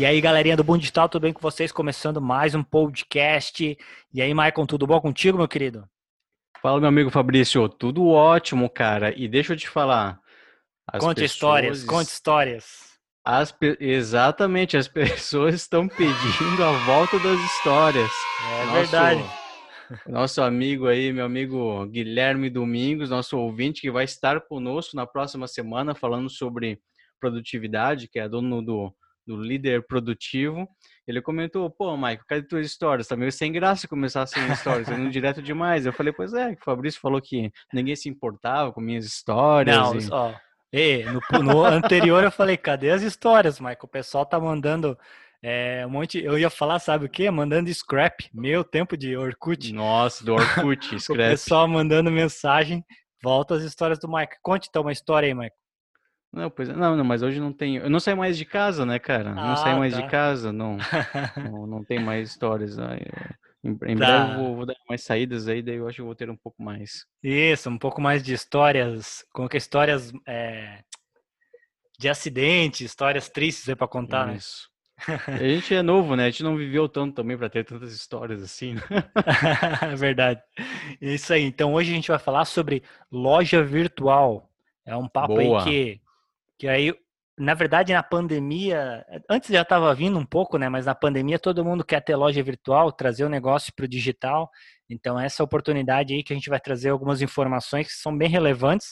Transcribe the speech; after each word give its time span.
E 0.00 0.06
aí, 0.06 0.18
galerinha 0.18 0.56
do 0.56 0.64
Boom 0.64 0.78
Digital, 0.78 1.10
tudo 1.10 1.24
bem 1.24 1.32
com 1.34 1.42
vocês? 1.42 1.70
Começando 1.70 2.22
mais 2.22 2.54
um 2.54 2.62
podcast. 2.62 3.76
E 4.10 4.22
aí, 4.22 4.32
Maicon, 4.32 4.64
tudo 4.64 4.86
bom 4.86 4.98
contigo, 4.98 5.36
meu 5.36 5.46
querido? 5.46 5.86
Fala, 6.62 6.80
meu 6.80 6.88
amigo 6.88 7.10
Fabrício, 7.10 7.68
tudo 7.68 8.08
ótimo, 8.08 8.70
cara. 8.70 9.12
E 9.14 9.28
deixa 9.28 9.52
eu 9.52 9.58
te 9.58 9.68
falar. 9.68 10.18
Conte 10.92 11.20
pessoas... 11.20 11.30
histórias, 11.30 11.84
conte 11.84 12.08
histórias. 12.08 12.64
As 13.22 13.52
pe... 13.52 13.76
Exatamente, 13.78 14.74
as 14.74 14.88
pessoas 14.88 15.56
estão 15.56 15.86
pedindo 15.86 16.64
a 16.64 16.72
volta 16.86 17.18
das 17.18 17.38
histórias. 17.38 18.10
É 18.40 18.64
Nosso... 18.64 18.72
verdade. 18.72 19.24
Nosso 20.06 20.40
amigo 20.40 20.86
aí, 20.86 21.12
meu 21.12 21.26
amigo 21.26 21.84
Guilherme 21.88 22.48
Domingos, 22.48 23.10
nosso 23.10 23.36
ouvinte, 23.36 23.82
que 23.82 23.90
vai 23.90 24.04
estar 24.04 24.40
conosco 24.40 24.96
na 24.96 25.06
próxima 25.06 25.46
semana 25.46 25.94
falando 25.94 26.30
sobre 26.30 26.80
produtividade, 27.20 28.08
que 28.08 28.18
é 28.18 28.26
dono 28.26 28.62
do, 28.62 28.94
do 29.26 29.40
líder 29.40 29.86
produtivo. 29.86 30.68
Ele 31.06 31.20
comentou, 31.20 31.68
pô, 31.70 31.96
Mike, 31.96 32.24
cadê 32.26 32.46
tuas 32.46 32.66
histórias? 32.66 33.08
Tá 33.08 33.16
meio 33.16 33.32
sem 33.32 33.50
graça 33.50 33.88
começar 33.88 34.26
sem 34.26 34.46
histórias, 34.52 34.88
indo 34.88 35.10
direto 35.10 35.42
demais. 35.42 35.86
Eu 35.86 35.92
falei, 35.92 36.12
pois 36.12 36.32
é, 36.34 36.50
o 36.52 36.64
Fabrício 36.64 37.00
falou 37.00 37.20
que 37.20 37.50
ninguém 37.72 37.96
se 37.96 38.08
importava 38.08 38.72
com 38.72 38.80
minhas 38.80 39.04
histórias. 39.04 39.76
Não, 39.76 39.96
e... 39.96 40.08
ó, 40.10 40.34
e, 40.72 41.04
no, 41.04 41.42
no 41.42 41.64
anterior 41.64 42.22
eu 42.22 42.30
falei, 42.30 42.56
cadê 42.56 42.90
as 42.90 43.02
histórias, 43.02 43.58
Mike? 43.58 43.84
O 43.84 43.88
pessoal 43.88 44.24
tá 44.24 44.38
mandando 44.38 44.96
é, 45.42 45.86
um 45.86 45.90
monte, 45.90 46.22
eu 46.22 46.38
ia 46.38 46.50
falar, 46.50 46.78
sabe 46.78 47.06
o 47.06 47.08
quê? 47.08 47.30
Mandando 47.30 47.72
scrap, 47.72 48.28
meu 48.32 48.62
tempo 48.62 48.96
de 48.96 49.16
Orkut. 49.16 49.72
Nossa, 49.72 50.22
do 50.24 50.34
Orkut, 50.34 50.94
scrap. 51.00 51.18
o 51.18 51.30
pessoal 51.30 51.66
mandando 51.66 52.10
mensagem, 52.10 52.84
volta 53.22 53.54
às 53.54 53.62
histórias 53.62 53.98
do 53.98 54.10
Mike. 54.10 54.36
Conte 54.42 54.68
então 54.68 54.82
uma 54.82 54.92
história 54.92 55.26
aí, 55.26 55.34
Mike. 55.34 55.56
Não, 56.32 56.48
pois 56.48 56.68
é, 56.68 56.72
não, 56.72 56.96
não, 56.96 57.04
mas 57.04 57.22
hoje 57.22 57.40
não 57.40 57.52
tenho. 57.52 57.82
Eu 57.82 57.90
não 57.90 57.98
saio 57.98 58.16
mais 58.16 58.38
de 58.38 58.44
casa, 58.44 58.86
né, 58.86 58.98
cara? 58.98 59.30
Ah, 59.30 59.48
não 59.48 59.56
saio 59.56 59.78
mais 59.78 59.94
tá. 59.94 60.00
de 60.00 60.08
casa, 60.08 60.52
não, 60.52 60.76
não, 61.50 61.66
não 61.66 61.84
tem 61.84 61.98
mais 61.98 62.30
histórias. 62.30 62.78
Aí. 62.78 63.00
Em, 63.64 63.70
em 63.70 63.96
tá. 63.96 64.24
breve 64.24 64.36
vou, 64.36 64.56
vou, 64.56 64.66
dar 64.66 64.76
mais 64.88 65.02
saídas 65.02 65.48
aí, 65.48 65.60
daí 65.60 65.76
eu 65.76 65.88
acho 65.88 65.96
que 65.96 66.02
vou 66.02 66.14
ter 66.14 66.30
um 66.30 66.36
pouco 66.36 66.62
mais. 66.62 67.04
Isso, 67.22 67.68
um 67.68 67.78
pouco 67.78 68.00
mais 68.00 68.22
de 68.22 68.32
histórias, 68.32 69.24
como 69.32 69.48
que 69.48 69.56
histórias 69.56 70.12
é, 70.26 70.84
de 71.98 72.08
acidente, 72.08 72.84
histórias 72.84 73.28
tristes 73.28 73.68
aí 73.68 73.74
pra 73.74 73.88
contar, 73.88 74.28
né? 74.28 74.36
Isso. 74.36 74.70
né? 75.08 75.34
A 75.34 75.48
gente 75.48 75.74
é 75.74 75.82
novo, 75.82 76.14
né? 76.14 76.26
A 76.26 76.30
gente 76.30 76.44
não 76.44 76.56
viveu 76.56 76.88
tanto 76.88 77.16
também 77.16 77.36
para 77.36 77.50
ter 77.50 77.64
tantas 77.64 77.92
histórias 77.92 78.42
assim. 78.42 78.74
Né? 78.74 78.82
É 79.92 79.96
verdade. 79.96 80.40
Isso 81.00 81.32
aí. 81.32 81.42
Então 81.42 81.74
hoje 81.74 81.90
a 81.90 81.94
gente 81.94 82.08
vai 82.08 82.18
falar 82.18 82.44
sobre 82.44 82.82
loja 83.10 83.62
virtual. 83.62 84.48
É 84.86 84.96
um 84.96 85.08
papo 85.08 85.34
Boa. 85.34 85.58
aí 85.58 85.64
que 85.64 86.00
que 86.60 86.68
aí, 86.68 86.92
na 87.38 87.54
verdade, 87.54 87.94
na 87.94 88.02
pandemia, 88.02 89.02
antes 89.30 89.48
já 89.48 89.62
estava 89.62 89.94
vindo 89.94 90.18
um 90.18 90.26
pouco, 90.26 90.58
né? 90.58 90.68
Mas 90.68 90.84
na 90.84 90.94
pandemia 90.94 91.38
todo 91.38 91.64
mundo 91.64 91.82
quer 91.82 92.02
ter 92.02 92.14
loja 92.16 92.42
virtual, 92.42 92.92
trazer 92.92 93.24
o 93.24 93.30
negócio 93.30 93.72
para 93.74 93.86
o 93.86 93.88
digital. 93.88 94.50
Então, 94.88 95.18
essa 95.18 95.42
oportunidade 95.42 96.12
aí 96.12 96.22
que 96.22 96.34
a 96.34 96.36
gente 96.36 96.50
vai 96.50 96.60
trazer 96.60 96.90
algumas 96.90 97.22
informações 97.22 97.86
que 97.86 97.94
são 97.94 98.14
bem 98.16 98.28
relevantes 98.28 98.88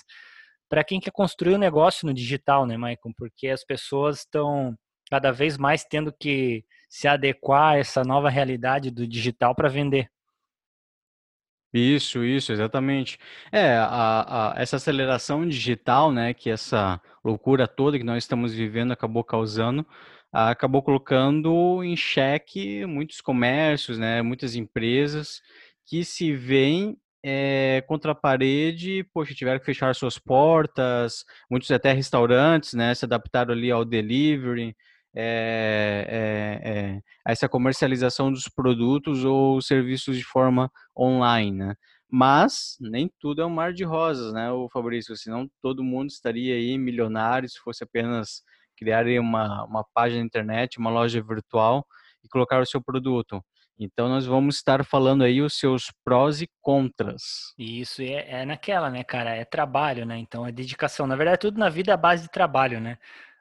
para 0.66 0.82
quem 0.82 0.98
quer 0.98 1.10
construir 1.12 1.56
um 1.56 1.58
negócio 1.58 2.06
no 2.06 2.14
digital, 2.14 2.64
né, 2.64 2.78
Maicon? 2.78 3.12
Porque 3.14 3.48
as 3.48 3.62
pessoas 3.64 4.20
estão 4.20 4.74
cada 5.10 5.30
vez 5.30 5.58
mais 5.58 5.84
tendo 5.84 6.10
que 6.18 6.64
se 6.88 7.06
adequar 7.06 7.74
a 7.74 7.78
essa 7.78 8.02
nova 8.02 8.30
realidade 8.30 8.90
do 8.90 9.06
digital 9.06 9.54
para 9.54 9.68
vender. 9.68 10.08
Isso, 11.72 12.24
isso, 12.24 12.50
exatamente. 12.52 13.18
É, 13.52 13.76
a, 13.76 14.52
a, 14.54 14.60
essa 14.60 14.76
aceleração 14.76 15.46
digital, 15.46 16.10
né, 16.10 16.32
que 16.32 16.48
essa 16.48 17.00
loucura 17.22 17.68
toda 17.68 17.98
que 17.98 18.04
nós 18.04 18.24
estamos 18.24 18.54
vivendo 18.54 18.92
acabou 18.92 19.22
causando, 19.22 19.86
acabou 20.32 20.82
colocando 20.82 21.84
em 21.84 21.94
xeque 21.94 22.86
muitos 22.86 23.20
comércios, 23.20 23.98
né, 23.98 24.22
muitas 24.22 24.54
empresas 24.54 25.42
que 25.86 26.04
se 26.04 26.32
veem 26.34 26.96
é, 27.22 27.82
contra 27.86 28.12
a 28.12 28.14
parede, 28.14 29.04
poxa, 29.12 29.34
tiveram 29.34 29.58
que 29.58 29.66
fechar 29.66 29.94
suas 29.94 30.18
portas, 30.18 31.24
muitos 31.50 31.70
até 31.70 31.92
restaurantes, 31.92 32.72
né, 32.72 32.94
se 32.94 33.04
adaptaram 33.04 33.52
ali 33.52 33.70
ao 33.70 33.84
delivery, 33.84 34.74
é, 35.14 36.06
é, 36.64 36.70
é, 36.70 37.00
essa 37.26 37.48
comercialização 37.48 38.30
dos 38.30 38.44
produtos 38.48 39.24
ou 39.24 39.60
serviços 39.60 40.16
de 40.16 40.24
forma 40.24 40.70
online, 40.96 41.52
né? 41.52 41.74
Mas 42.10 42.76
nem 42.80 43.10
tudo 43.20 43.42
é 43.42 43.46
um 43.46 43.50
mar 43.50 43.72
de 43.72 43.84
rosas, 43.84 44.32
né, 44.32 44.50
o 44.50 44.68
Fabrício? 44.70 45.14
Senão 45.16 45.46
todo 45.60 45.84
mundo 45.84 46.08
estaria 46.08 46.54
aí 46.54 46.78
milionário 46.78 47.48
se 47.48 47.58
fosse 47.58 47.84
apenas 47.84 48.42
criar 48.78 49.06
uma, 49.20 49.64
uma 49.64 49.84
página 49.92 50.20
na 50.20 50.26
internet, 50.26 50.78
uma 50.78 50.90
loja 50.90 51.22
virtual 51.22 51.86
e 52.24 52.28
colocar 52.28 52.60
o 52.60 52.66
seu 52.66 52.80
produto. 52.82 53.42
Então 53.78 54.08
nós 54.08 54.26
vamos 54.26 54.56
estar 54.56 54.84
falando 54.84 55.22
aí 55.22 55.40
os 55.40 55.54
seus 55.54 55.92
prós 56.04 56.42
e 56.42 56.48
contras. 56.60 57.54
Isso 57.56 58.02
é, 58.02 58.40
é 58.40 58.44
naquela, 58.44 58.90
né, 58.90 59.04
cara? 59.04 59.36
É 59.36 59.44
trabalho, 59.44 60.04
né? 60.04 60.18
Então 60.18 60.44
é 60.44 60.50
dedicação. 60.50 61.06
Na 61.06 61.14
verdade, 61.14 61.38
tudo 61.38 61.58
na 61.58 61.68
vida 61.68 61.92
é 61.92 61.96
base 61.96 62.24
de 62.24 62.30
trabalho, 62.30 62.80
né? 62.80 62.98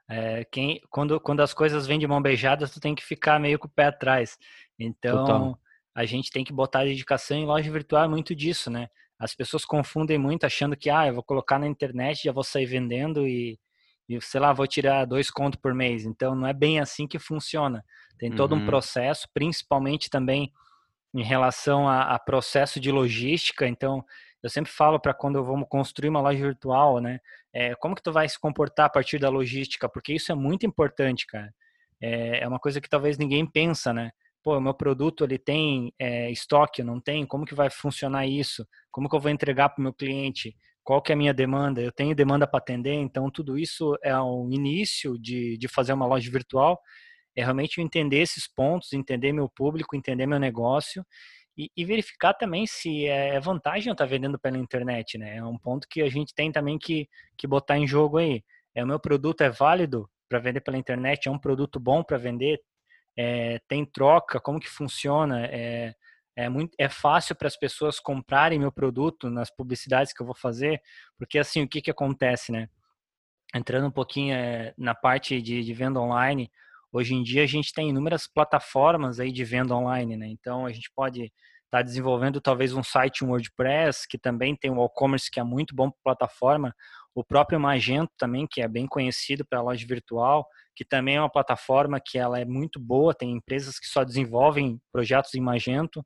É, 0.09 0.45
quem, 0.45 0.81
quando, 0.89 1.19
quando 1.19 1.41
as 1.41 1.53
coisas 1.53 1.85
vêm 1.85 1.99
de 1.99 2.07
mão 2.07 2.21
beijada, 2.21 2.67
tu 2.67 2.79
tem 2.79 2.95
que 2.95 3.03
ficar 3.03 3.39
meio 3.39 3.59
com 3.59 3.67
o 3.67 3.71
pé 3.71 3.85
atrás. 3.85 4.37
Então, 4.79 5.25
Total. 5.25 5.59
a 5.93 6.05
gente 6.05 6.31
tem 6.31 6.43
que 6.43 6.53
botar 6.53 6.81
a 6.81 6.85
dedicação 6.85 7.37
em 7.37 7.45
loja 7.45 7.71
virtual, 7.71 8.05
é 8.05 8.07
muito 8.07 8.33
disso, 8.33 8.69
né? 8.69 8.87
As 9.19 9.35
pessoas 9.35 9.65
confundem 9.65 10.17
muito 10.17 10.45
achando 10.45 10.77
que, 10.77 10.89
ah, 10.89 11.07
eu 11.07 11.15
vou 11.15 11.23
colocar 11.23 11.59
na 11.59 11.67
internet, 11.67 12.23
já 12.23 12.31
vou 12.31 12.43
sair 12.43 12.65
vendendo 12.65 13.27
e, 13.27 13.59
e 14.07 14.21
sei 14.21 14.39
lá, 14.39 14.53
vou 14.53 14.67
tirar 14.67 15.05
dois 15.05 15.29
contos 15.29 15.59
por 15.59 15.73
mês. 15.73 16.05
Então, 16.05 16.35
não 16.35 16.47
é 16.47 16.53
bem 16.53 16.79
assim 16.79 17.07
que 17.07 17.19
funciona. 17.19 17.83
Tem 18.17 18.31
todo 18.31 18.53
uhum. 18.53 18.61
um 18.61 18.65
processo, 18.65 19.27
principalmente 19.33 20.09
também 20.09 20.51
em 21.13 21.23
relação 21.23 21.87
a, 21.87 22.13
a 22.13 22.19
processo 22.19 22.79
de 22.79 22.91
logística. 22.91 23.67
Então, 23.67 24.05
eu 24.41 24.49
sempre 24.49 24.71
falo 24.71 24.99
para 24.99 25.13
quando 25.13 25.43
vamos 25.43 25.67
construir 25.67 26.09
uma 26.09 26.21
loja 26.21 26.39
virtual, 26.39 26.99
né? 27.01 27.19
É, 27.59 27.73
como 27.77 27.95
que 27.95 28.03
tu 28.03 28.11
vai 28.11 28.29
se 28.29 28.39
comportar 28.39 28.85
a 28.85 28.89
partir 28.89 29.17
da 29.17 29.29
logística? 29.29 29.89
Porque 29.89 30.13
isso 30.13 30.31
é 30.31 30.35
muito 30.35 30.63
importante, 30.63 31.25
cara. 31.25 31.51
É, 31.99 32.43
é 32.43 32.47
uma 32.47 32.59
coisa 32.59 32.79
que 32.79 32.87
talvez 32.87 33.17
ninguém 33.17 33.49
pensa, 33.49 33.91
né? 33.91 34.11
Pô, 34.43 34.59
meu 34.61 34.75
produto 34.75 35.23
ele 35.23 35.39
tem 35.39 35.91
é, 35.97 36.29
estoque, 36.29 36.83
não 36.83 37.01
tem? 37.01 37.25
Como 37.25 37.45
que 37.45 37.55
vai 37.55 37.71
funcionar 37.71 38.27
isso? 38.27 38.63
Como 38.91 39.09
que 39.09 39.15
eu 39.15 39.19
vou 39.19 39.31
entregar 39.31 39.69
para 39.69 39.81
o 39.81 39.83
meu 39.83 39.91
cliente? 39.91 40.55
Qual 40.83 41.01
que 41.01 41.11
é 41.11 41.15
a 41.15 41.17
minha 41.17 41.33
demanda? 41.33 41.81
Eu 41.81 41.91
tenho 41.91 42.15
demanda 42.15 42.45
para 42.45 42.59
atender, 42.59 42.93
então 42.93 43.31
tudo 43.31 43.57
isso 43.57 43.97
é 44.03 44.15
o 44.19 44.47
início 44.51 45.17
de, 45.17 45.57
de 45.57 45.67
fazer 45.67 45.93
uma 45.93 46.05
loja 46.05 46.29
virtual. 46.29 46.79
É 47.35 47.41
realmente 47.43 47.81
entender 47.81 48.19
esses 48.19 48.47
pontos, 48.47 48.93
entender 48.93 49.33
meu 49.33 49.49
público, 49.49 49.95
entender 49.95 50.27
meu 50.27 50.39
negócio 50.39 51.03
e, 51.57 51.71
e, 51.75 51.83
verificar 51.83 52.33
também 52.33 52.67
se 52.67 53.07
é 53.07 53.39
vantagem 53.39 53.89
eu 53.89 53.93
estar 53.93 54.05
tá 54.05 54.09
vendendo 54.09 54.37
pela 54.37 54.57
internet, 54.57 55.17
né? 55.17 55.37
É 55.37 55.43
um 55.43 55.57
ponto 55.57 55.87
que 55.87 56.01
a 56.03 56.09
gente 56.09 56.33
tem 56.33 56.51
também 56.51 56.77
que, 56.77 57.09
que 57.35 57.47
botar 57.47 57.77
em 57.77 57.87
jogo 57.87 58.17
aí. 58.17 58.43
É, 58.75 58.83
o 58.83 58.87
meu 58.87 58.99
produto 58.99 59.41
é 59.41 59.49
válido 59.49 60.07
para 60.29 60.37
vender 60.39 60.61
pela 60.61 60.77
internet? 60.77 61.27
É 61.27 61.31
um 61.31 61.39
produto 61.39 61.79
bom 61.79 62.03
para 62.03 62.17
vender? 62.17 62.61
É, 63.17 63.59
tem 63.67 63.83
troca? 63.83 64.39
Como 64.39 64.59
que 64.59 64.69
funciona? 64.69 65.47
É, 65.47 65.95
é, 66.35 66.47
muito, 66.47 66.75
é 66.77 66.87
fácil 66.87 67.35
para 67.35 67.47
as 67.47 67.57
pessoas 67.57 67.99
comprarem 67.99 68.59
meu 68.59 68.71
produto 68.71 69.27
nas 69.27 69.49
publicidades 69.49 70.13
que 70.13 70.21
eu 70.21 70.25
vou 70.27 70.35
fazer? 70.35 70.79
Porque 71.17 71.39
assim, 71.39 71.63
o 71.63 71.67
que, 71.67 71.81
que 71.81 71.89
acontece, 71.89 72.51
né? 72.51 72.69
Entrando 73.55 73.87
um 73.87 73.91
pouquinho 73.91 74.35
é, 74.35 74.75
na 74.77 74.93
parte 74.93 75.41
de, 75.41 75.63
de 75.63 75.73
venda 75.73 75.99
online, 75.99 76.51
Hoje 76.91 77.13
em 77.13 77.23
dia 77.23 77.43
a 77.43 77.47
gente 77.47 77.73
tem 77.73 77.89
inúmeras 77.89 78.27
plataformas 78.27 79.19
aí 79.19 79.31
de 79.31 79.43
venda 79.43 79.75
online, 79.75 80.15
né? 80.17 80.27
Então 80.27 80.65
a 80.65 80.71
gente 80.71 80.89
pode 80.95 81.23
estar 81.23 81.79
tá 81.79 81.81
desenvolvendo 81.81 82.39
talvez 82.39 82.73
um 82.73 82.83
site 82.83 83.23
um 83.23 83.29
WordPress, 83.29 84.07
que 84.07 84.17
também 84.17 84.55
tem 84.55 84.71
o 84.71 84.85
e-commerce 84.85 85.29
que 85.29 85.39
é 85.39 85.43
muito 85.43 85.75
bom 85.75 85.89
para 85.89 86.15
plataforma, 86.15 86.73
o 87.13 87.23
próprio 87.23 87.59
Magento 87.59 88.11
também, 88.17 88.47
que 88.49 88.61
é 88.61 88.67
bem 88.67 88.85
conhecido 88.85 89.43
para 89.49 89.61
loja 89.61 89.85
virtual, 89.87 90.45
que 90.75 90.85
também 90.85 91.15
é 91.15 91.19
uma 91.19 91.31
plataforma 91.31 91.99
que 91.99 92.17
ela 92.17 92.39
é 92.39 92.45
muito 92.45 92.79
boa, 92.79 93.13
tem 93.13 93.31
empresas 93.31 93.79
que 93.79 93.87
só 93.87 94.03
desenvolvem 94.03 94.79
projetos 94.91 95.33
em 95.33 95.41
Magento. 95.41 96.05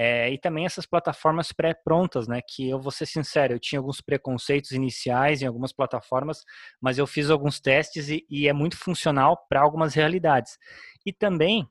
É, 0.00 0.30
e 0.30 0.38
também 0.38 0.64
essas 0.64 0.86
plataformas 0.86 1.50
pré-prontas, 1.50 2.28
né? 2.28 2.40
Que 2.40 2.70
eu 2.70 2.80
vou 2.80 2.92
ser 2.92 3.04
sincero, 3.04 3.54
eu 3.54 3.58
tinha 3.58 3.80
alguns 3.80 4.00
preconceitos 4.00 4.70
iniciais 4.70 5.42
em 5.42 5.46
algumas 5.46 5.72
plataformas, 5.72 6.44
mas 6.80 6.98
eu 6.98 7.06
fiz 7.06 7.30
alguns 7.30 7.58
testes 7.58 8.08
e, 8.08 8.24
e 8.30 8.46
é 8.46 8.52
muito 8.52 8.76
funcional 8.76 9.36
para 9.48 9.60
algumas 9.60 9.94
realidades. 9.94 10.56
E 11.04 11.12
também 11.12 11.68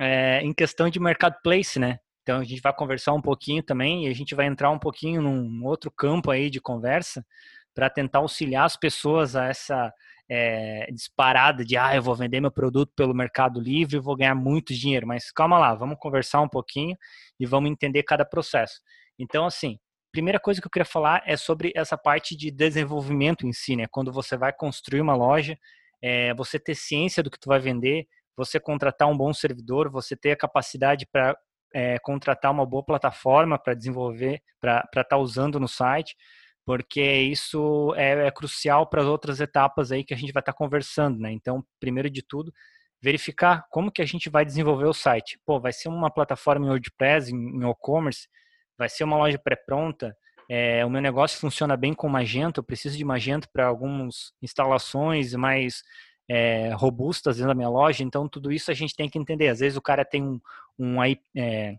é, 0.00 0.40
em 0.42 0.52
questão 0.52 0.90
de 0.90 0.98
marketplace, 0.98 1.78
né? 1.78 2.00
Então 2.24 2.40
a 2.40 2.44
gente 2.44 2.60
vai 2.60 2.74
conversar 2.74 3.12
um 3.12 3.22
pouquinho 3.22 3.62
também 3.62 4.06
e 4.06 4.08
a 4.08 4.14
gente 4.14 4.34
vai 4.34 4.46
entrar 4.46 4.70
um 4.72 4.78
pouquinho 4.78 5.22
num 5.22 5.64
outro 5.64 5.92
campo 5.92 6.32
aí 6.32 6.50
de 6.50 6.60
conversa 6.60 7.24
para 7.72 7.88
tentar 7.88 8.18
auxiliar 8.18 8.64
as 8.64 8.76
pessoas 8.76 9.36
a 9.36 9.46
essa 9.46 9.94
é, 10.30 10.86
disparada 10.92 11.64
de 11.64 11.76
ah, 11.76 11.96
eu 11.96 12.02
vou 12.02 12.14
vender 12.14 12.40
meu 12.40 12.52
produto 12.52 12.92
pelo 12.94 13.12
Mercado 13.12 13.60
Livre 13.60 13.98
vou 13.98 14.16
ganhar 14.16 14.34
muito 14.36 14.72
dinheiro. 14.72 15.06
Mas 15.06 15.32
calma 15.32 15.58
lá, 15.58 15.74
vamos 15.74 15.96
conversar 15.98 16.40
um 16.40 16.48
pouquinho 16.48 16.96
e 17.38 17.44
vamos 17.44 17.68
entender 17.68 18.04
cada 18.04 18.24
processo. 18.24 18.80
Então, 19.18 19.44
assim, 19.44 19.76
primeira 20.12 20.38
coisa 20.38 20.60
que 20.60 20.68
eu 20.68 20.70
queria 20.70 20.86
falar 20.86 21.20
é 21.26 21.36
sobre 21.36 21.72
essa 21.74 21.98
parte 21.98 22.36
de 22.36 22.50
desenvolvimento 22.50 23.44
em 23.44 23.52
si, 23.52 23.74
né? 23.74 23.86
Quando 23.90 24.12
você 24.12 24.36
vai 24.36 24.52
construir 24.52 25.00
uma 25.00 25.16
loja, 25.16 25.58
é, 26.00 26.32
você 26.34 26.60
ter 26.60 26.76
ciência 26.76 27.22
do 27.24 27.30
que 27.30 27.38
tu 27.38 27.48
vai 27.48 27.58
vender, 27.58 28.06
você 28.36 28.60
contratar 28.60 29.08
um 29.08 29.16
bom 29.16 29.32
servidor, 29.34 29.90
você 29.90 30.16
ter 30.16 30.30
a 30.30 30.36
capacidade 30.36 31.06
para 31.10 31.36
é, 31.74 31.98
contratar 31.98 32.52
uma 32.52 32.64
boa 32.64 32.84
plataforma 32.84 33.58
para 33.58 33.74
desenvolver, 33.74 34.40
para 34.60 34.84
estar 34.86 35.04
tá 35.04 35.16
usando 35.18 35.58
no 35.58 35.68
site, 35.68 36.16
porque 36.70 37.02
isso 37.02 37.92
é, 37.96 38.28
é 38.28 38.30
crucial 38.30 38.86
para 38.86 39.02
as 39.02 39.08
outras 39.08 39.40
etapas 39.40 39.90
aí 39.90 40.04
que 40.04 40.14
a 40.14 40.16
gente 40.16 40.32
vai 40.32 40.40
estar 40.40 40.52
tá 40.52 40.56
conversando, 40.56 41.18
né? 41.18 41.32
Então, 41.32 41.64
primeiro 41.80 42.08
de 42.08 42.22
tudo, 42.22 42.54
verificar 43.02 43.66
como 43.72 43.90
que 43.90 44.00
a 44.00 44.06
gente 44.06 44.30
vai 44.30 44.44
desenvolver 44.44 44.84
o 44.84 44.94
site. 44.94 45.36
Pô, 45.44 45.58
vai 45.58 45.72
ser 45.72 45.88
uma 45.88 46.08
plataforma 46.08 46.66
em 46.66 46.68
WordPress, 46.68 47.34
em 47.34 47.68
e-commerce, 47.68 48.28
vai 48.78 48.88
ser 48.88 49.02
uma 49.02 49.16
loja 49.16 49.36
pré-pronta, 49.36 50.16
é, 50.48 50.86
o 50.86 50.90
meu 50.90 51.02
negócio 51.02 51.40
funciona 51.40 51.76
bem 51.76 51.92
com 51.92 52.08
Magento, 52.08 52.60
eu 52.60 52.64
preciso 52.64 52.96
de 52.96 53.04
Magento 53.04 53.48
para 53.52 53.66
algumas 53.66 54.32
instalações 54.40 55.34
mais 55.34 55.82
é, 56.28 56.72
robustas 56.74 57.38
dentro 57.38 57.48
da 57.48 57.54
minha 57.56 57.68
loja, 57.68 58.04
então 58.04 58.28
tudo 58.28 58.52
isso 58.52 58.70
a 58.70 58.74
gente 58.74 58.94
tem 58.94 59.10
que 59.10 59.18
entender. 59.18 59.48
Às 59.48 59.58
vezes 59.58 59.76
o 59.76 59.82
cara 59.82 60.04
tem 60.04 60.22
um, 60.22 60.40
um, 60.78 61.02
é, 61.36 61.76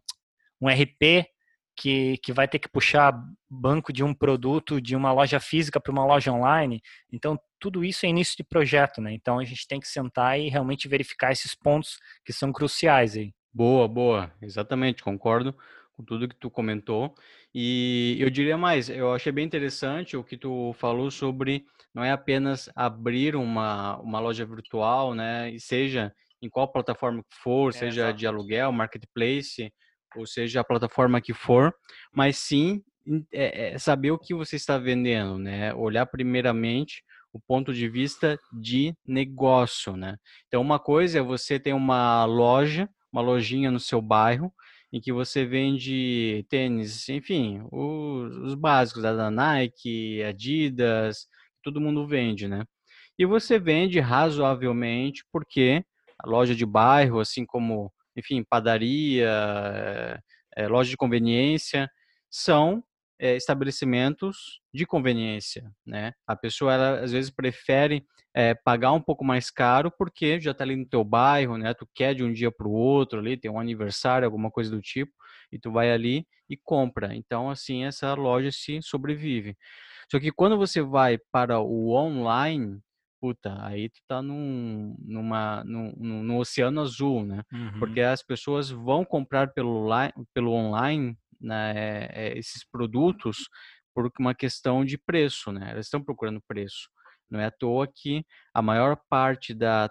um 0.59 0.67
RP 0.67 1.25
que, 1.75 2.17
que 2.17 2.33
vai 2.33 2.47
ter 2.47 2.59
que 2.59 2.69
puxar 2.69 3.13
banco 3.49 3.91
de 3.91 4.03
um 4.03 4.13
produto 4.13 4.81
de 4.81 4.95
uma 4.95 5.11
loja 5.11 5.39
física 5.39 5.79
para 5.79 5.91
uma 5.91 6.05
loja 6.05 6.31
online, 6.31 6.81
então 7.11 7.39
tudo 7.59 7.83
isso 7.83 8.05
é 8.05 8.09
início 8.09 8.35
de 8.37 8.43
projeto, 8.43 9.01
né? 9.01 9.13
Então 9.13 9.39
a 9.39 9.43
gente 9.43 9.67
tem 9.67 9.79
que 9.79 9.87
sentar 9.87 10.39
e 10.39 10.49
realmente 10.49 10.87
verificar 10.87 11.31
esses 11.31 11.55
pontos 11.55 11.97
que 12.25 12.33
são 12.33 12.51
cruciais 12.51 13.15
aí. 13.15 13.33
Boa, 13.53 13.87
boa, 13.87 14.31
exatamente, 14.41 15.03
concordo 15.03 15.55
com 15.93 16.03
tudo 16.03 16.27
que 16.27 16.35
tu 16.35 16.49
comentou. 16.49 17.13
E 17.53 18.17
eu 18.19 18.29
diria 18.29 18.57
mais, 18.57 18.89
eu 18.89 19.13
achei 19.13 19.31
bem 19.31 19.45
interessante 19.45 20.15
o 20.15 20.23
que 20.23 20.37
tu 20.37 20.73
falou 20.73 21.11
sobre 21.11 21.65
não 21.93 22.03
é 22.03 22.11
apenas 22.11 22.69
abrir 22.75 23.35
uma, 23.35 23.97
uma 23.97 24.19
loja 24.19 24.45
virtual, 24.45 25.13
né? 25.13 25.51
E 25.51 25.59
seja 25.59 26.13
em 26.41 26.49
qual 26.49 26.71
plataforma 26.71 27.23
for, 27.43 27.69
é, 27.69 27.71
seja 27.73 28.01
exatamente. 28.01 28.19
de 28.19 28.27
aluguel, 28.27 28.71
marketplace, 28.71 29.71
ou 30.15 30.25
seja 30.25 30.61
a 30.61 30.63
plataforma 30.63 31.21
que 31.21 31.33
for, 31.33 31.73
mas 32.13 32.37
sim 32.37 32.83
é, 33.31 33.73
é 33.73 33.77
saber 33.77 34.11
o 34.11 34.19
que 34.19 34.33
você 34.33 34.55
está 34.55 34.77
vendendo, 34.77 35.37
né? 35.37 35.73
Olhar 35.73 36.05
primeiramente 36.05 37.03
o 37.33 37.39
ponto 37.39 37.73
de 37.73 37.87
vista 37.87 38.37
de 38.51 38.93
negócio, 39.05 39.95
né? 39.95 40.17
Então, 40.47 40.61
uma 40.61 40.79
coisa 40.79 41.19
é 41.19 41.21
você 41.21 41.59
ter 41.59 41.73
uma 41.73 42.25
loja, 42.25 42.89
uma 43.11 43.21
lojinha 43.21 43.71
no 43.71 43.79
seu 43.79 44.01
bairro, 44.01 44.53
em 44.91 44.99
que 44.99 45.13
você 45.13 45.45
vende 45.45 46.45
tênis, 46.49 47.07
enfim, 47.07 47.61
os, 47.71 48.35
os 48.37 48.55
básicos 48.55 49.01
da 49.01 49.31
Nike, 49.31 50.21
Adidas, 50.23 51.27
todo 51.63 51.79
mundo 51.79 52.05
vende, 52.05 52.47
né? 52.47 52.65
E 53.17 53.25
você 53.25 53.57
vende 53.57 53.99
razoavelmente 53.99 55.23
porque 55.31 55.83
a 56.19 56.27
loja 56.27 56.53
de 56.53 56.65
bairro, 56.65 57.19
assim 57.19 57.45
como, 57.45 57.91
enfim, 58.15 58.43
padaria, 58.43 59.29
é, 60.55 60.67
loja 60.67 60.89
de 60.89 60.97
conveniência, 60.97 61.89
são 62.29 62.83
é, 63.19 63.35
estabelecimentos 63.35 64.59
de 64.73 64.85
conveniência, 64.85 65.71
né? 65.85 66.13
A 66.25 66.35
pessoa, 66.35 66.73
ela, 66.73 66.99
às 67.01 67.11
vezes, 67.11 67.29
prefere 67.29 68.05
é, 68.33 68.55
pagar 68.55 68.93
um 68.93 69.01
pouco 69.01 69.23
mais 69.23 69.51
caro 69.51 69.91
porque 69.91 70.39
já 70.39 70.51
está 70.51 70.63
ali 70.63 70.75
no 70.75 70.87
teu 70.87 71.03
bairro, 71.03 71.57
né? 71.57 71.73
Tu 71.73 71.87
quer 71.93 72.15
de 72.15 72.23
um 72.23 72.33
dia 72.33 72.51
para 72.51 72.67
o 72.67 72.71
outro 72.71 73.19
ali, 73.19 73.37
tem 73.37 73.51
um 73.51 73.59
aniversário, 73.59 74.25
alguma 74.25 74.49
coisa 74.49 74.71
do 74.71 74.81
tipo, 74.81 75.11
e 75.51 75.59
tu 75.59 75.71
vai 75.71 75.91
ali 75.91 76.25
e 76.49 76.57
compra. 76.57 77.13
Então, 77.15 77.49
assim, 77.49 77.85
essa 77.85 78.13
loja 78.13 78.51
se 78.51 78.81
sobrevive. 78.81 79.55
Só 80.11 80.19
que 80.19 80.31
quando 80.31 80.57
você 80.57 80.81
vai 80.81 81.17
para 81.31 81.59
o 81.59 81.91
online, 81.93 82.79
puta, 83.21 83.55
aí 83.63 83.87
tu 83.87 84.01
tá 84.07 84.19
num, 84.19 84.95
numa, 84.99 85.63
num, 85.63 85.93
num 85.95 86.37
oceano 86.37 86.81
azul, 86.81 87.23
né? 87.23 87.43
Uhum. 87.53 87.79
Porque 87.79 88.01
as 88.01 88.23
pessoas 88.23 88.71
vão 88.71 89.05
comprar 89.05 89.53
pelo, 89.53 89.87
pelo 90.33 90.51
online 90.51 91.15
né, 91.39 92.07
é, 92.09 92.37
esses 92.37 92.65
produtos 92.67 93.47
por 93.93 94.11
uma 94.19 94.33
questão 94.33 94.83
de 94.83 94.97
preço, 94.97 95.51
né? 95.51 95.69
Elas 95.71 95.85
estão 95.85 96.03
procurando 96.03 96.41
preço. 96.47 96.89
Não 97.29 97.39
é 97.39 97.45
à 97.45 97.51
toa 97.51 97.87
que 97.87 98.25
a 98.53 98.61
maior 98.61 98.97
parte 99.07 99.53
da 99.53 99.89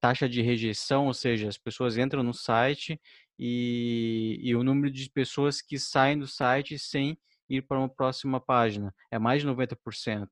taxa 0.00 0.28
de 0.28 0.42
rejeição, 0.42 1.06
ou 1.06 1.14
seja, 1.14 1.48
as 1.48 1.56
pessoas 1.56 1.96
entram 1.96 2.22
no 2.22 2.34
site 2.34 3.00
e, 3.38 4.38
e 4.42 4.54
o 4.56 4.64
número 4.64 4.92
de 4.92 5.08
pessoas 5.08 5.62
que 5.62 5.78
saem 5.78 6.18
do 6.18 6.26
site 6.26 6.78
sem 6.78 7.16
ir 7.48 7.62
para 7.62 7.78
uma 7.78 7.88
próxima 7.88 8.40
página 8.40 8.94
é 9.10 9.18
mais 9.18 9.40
de 9.40 9.48
90%. 9.48 10.28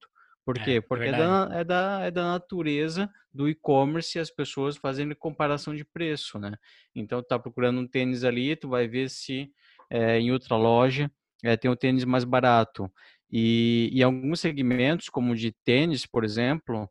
Por 0.49 0.59
quê? 0.59 0.71
É, 0.71 0.81
Porque 0.81 1.05
é 1.05 1.13
da, 1.13 1.49
é, 1.53 1.63
da, 1.63 2.01
é 2.05 2.11
da 2.11 2.23
natureza 2.33 3.11
do 3.31 3.51
e-commerce 3.51 4.19
as 4.19 4.31
pessoas 4.31 4.79
fazendo 4.79 5.15
comparação 5.15 5.77
de 5.77 5.85
preço, 5.85 6.39
né? 6.39 6.55
Então, 6.95 7.23
tá 7.23 7.39
procurando 7.39 7.81
um 7.81 7.87
tênis 7.87 8.25
ali, 8.25 8.57
tu 8.57 8.67
vai 8.67 8.89
ver 8.89 9.11
se 9.11 9.53
é, 9.91 10.19
em 10.19 10.33
outra 10.33 10.57
loja 10.57 11.11
é, 11.45 11.55
tem 11.55 11.71
um 11.71 11.77
tênis 11.77 12.03
mais 12.07 12.25
barato. 12.25 12.91
E, 13.31 13.91
e 13.93 14.03
alguns 14.03 14.41
segmentos, 14.41 15.11
como 15.11 15.37
de 15.37 15.53
tênis, 15.53 16.07
por 16.07 16.25
exemplo, 16.25 16.89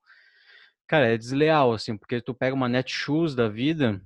cara, 0.86 1.08
é 1.08 1.18
desleal, 1.18 1.74
assim, 1.74 1.98
porque 1.98 2.22
tu 2.22 2.36
pega 2.36 2.54
uma 2.56 2.70
Netshoes 2.70 3.34
da 3.34 3.50
vida, 3.50 4.00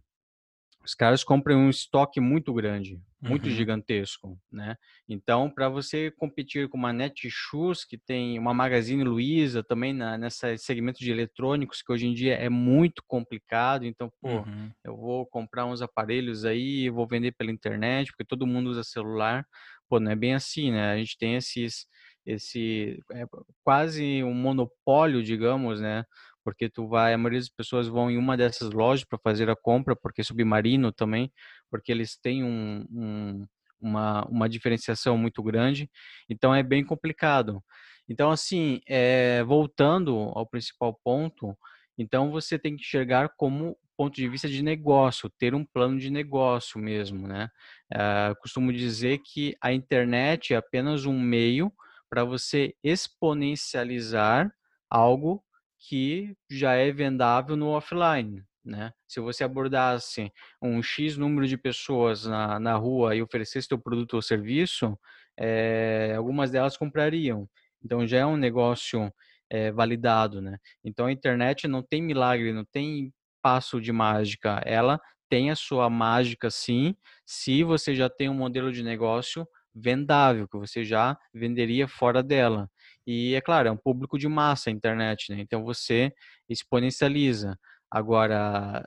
os 0.84 0.96
caras 0.96 1.24
compram 1.24 1.58
um 1.60 1.70
estoque 1.70 2.20
muito 2.20 2.54
grande, 2.54 3.00
muito 3.22 3.48
uhum. 3.48 3.56
gigantesco, 3.56 4.38
né? 4.52 4.76
Então, 5.08 5.50
para 5.50 5.70
você 5.70 6.10
competir 6.10 6.68
com 6.68 6.78
uma 6.78 6.92
Netshoes, 6.92 7.86
que 7.86 7.98
tem 7.98 8.40
uma 8.40 8.54
Magazine 8.54 9.04
Luiza 9.04 9.64
também 9.64 9.94
na, 9.94 10.18
nessa 10.18 10.58
segmento 10.58 11.00
de 11.00 11.12
eletrônicos, 11.12 11.82
que 11.82 11.92
hoje 11.92 12.08
em 12.08 12.14
dia 12.14 12.34
é 12.34 12.50
muito 12.50 13.04
complicado, 13.08 13.86
então, 13.86 14.12
pô, 14.20 14.40
uhum. 14.40 14.72
eu 14.84 14.98
vou 14.98 15.26
comprar 15.28 15.66
uns 15.66 15.82
aparelhos 15.82 16.46
aí, 16.46 16.90
vou 16.90 17.08
vender 17.08 17.32
pela 17.34 17.52
internet, 17.52 18.12
porque 18.12 18.26
todo 18.26 18.48
mundo 18.48 18.70
usa 18.70 18.84
celular. 18.84 19.46
Pô, 19.88 20.00
não 20.00 20.12
é 20.12 20.16
bem 20.16 20.34
assim, 20.34 20.72
né? 20.72 20.92
A 20.92 20.98
gente 20.98 21.18
tem 21.18 21.36
esses 21.36 21.86
esse 22.26 23.00
é 23.12 23.26
quase 23.64 24.24
um 24.24 24.34
monopólio, 24.34 25.24
digamos, 25.24 25.82
né? 25.82 26.06
Porque 26.44 26.70
tu 26.70 26.88
vai, 26.88 27.14
a 27.14 27.18
maioria 27.18 27.40
das 27.40 27.50
pessoas 27.50 27.88
vão 27.88 28.10
em 28.10 28.18
uma 28.18 28.36
dessas 28.36 28.72
lojas 28.72 29.06
para 29.06 29.20
fazer 29.20 29.50
a 29.50 29.56
compra, 29.56 29.96
porque 29.96 30.24
Submarino 30.24 30.92
também, 30.92 31.32
porque 31.70 31.92
eles 31.92 32.18
têm 32.18 32.44
um, 32.44 32.86
um, 32.92 33.46
uma, 33.80 34.26
uma 34.26 34.50
diferenciação 34.50 35.18
muito 35.18 35.42
grande, 35.44 35.90
então 36.30 36.54
é 36.54 36.64
bem 36.64 36.84
complicado. 36.84 37.64
Então, 38.10 38.32
assim, 38.32 38.82
é, 38.88 39.44
voltando 39.44 40.16
ao 40.36 40.46
principal 40.48 41.00
ponto, 41.04 41.56
então 41.98 42.32
você 42.32 42.58
tem 42.58 42.76
que 42.76 42.82
enxergar 42.82 43.30
como 43.38 43.78
ponto 44.02 44.16
de 44.16 44.28
vista 44.28 44.50
de 44.50 44.64
negócio, 44.64 45.30
ter 45.38 45.54
um 45.54 45.64
plano 45.64 46.00
de 46.00 46.10
negócio 46.10 46.80
mesmo, 46.80 47.28
né? 47.28 47.50
É, 47.94 48.34
costumo 48.42 48.74
dizer 48.74 49.20
que 49.20 49.56
a 49.62 49.72
internet 49.72 50.56
é 50.56 50.58
apenas 50.58 51.06
um 51.06 51.20
meio 51.20 51.72
para 52.10 52.24
você 52.24 52.74
exponencializar 52.84 54.52
algo 54.90 55.44
que 55.88 56.36
já 56.50 56.74
é 56.74 56.92
vendável 56.92 57.56
no 57.56 57.70
offline. 57.70 58.44
Né? 58.64 58.94
Se 59.08 59.20
você 59.20 59.44
abordasse 59.44 60.32
um 60.62 60.82
X 60.84 61.18
número 61.18 61.48
de 61.48 61.58
pessoas 61.58 62.26
na, 62.26 62.60
na 62.60 62.76
rua 62.76 63.16
e 63.16 63.22
oferecesse 63.22 63.68
seu 63.68 63.80
produto 63.80 64.14
ou 64.14 64.22
serviço, 64.22 64.98
é, 65.38 66.14
algumas 66.16 66.52
delas 66.52 66.78
comprariam. 66.78 67.50
Então 67.84 68.06
já 68.06 68.20
é 68.20 68.26
um 68.26 68.38
negócio 68.38 69.12
é, 69.50 69.72
validado. 69.72 70.42
Né? 70.42 70.58
Então 70.84 71.08
a 71.08 71.12
internet 71.12 71.68
não 71.68 71.82
tem 71.82 72.02
milagre, 72.02 72.54
não 72.54 72.66
tem 72.66 73.12
passo 73.42 73.82
de 73.82 73.92
mágica. 73.92 74.62
Ela 74.64 75.00
tem 75.28 75.50
a 75.50 75.56
sua 75.56 75.90
mágica 75.90 76.50
sim, 76.52 76.96
se 77.26 77.64
você 77.64 77.96
já 77.96 78.10
tem 78.10 78.30
um 78.30 78.34
modelo 78.34 78.72
de 78.72 78.84
negócio 78.84 79.48
vendável, 79.74 80.48
que 80.48 80.58
você 80.58 80.84
já 80.84 81.18
venderia 81.34 81.88
fora 81.88 82.22
dela. 82.22 82.70
E 83.06 83.34
é 83.36 83.42
claro, 83.42 83.68
é 83.68 83.72
um 83.72 83.78
público 83.78 84.18
de 84.18 84.28
massa 84.28 84.70
a 84.70 84.74
internet, 84.74 85.32
né? 85.32 85.42
Então 85.42 85.64
você 85.64 86.14
exponencializa. 86.48 87.58
Agora, 87.90 88.86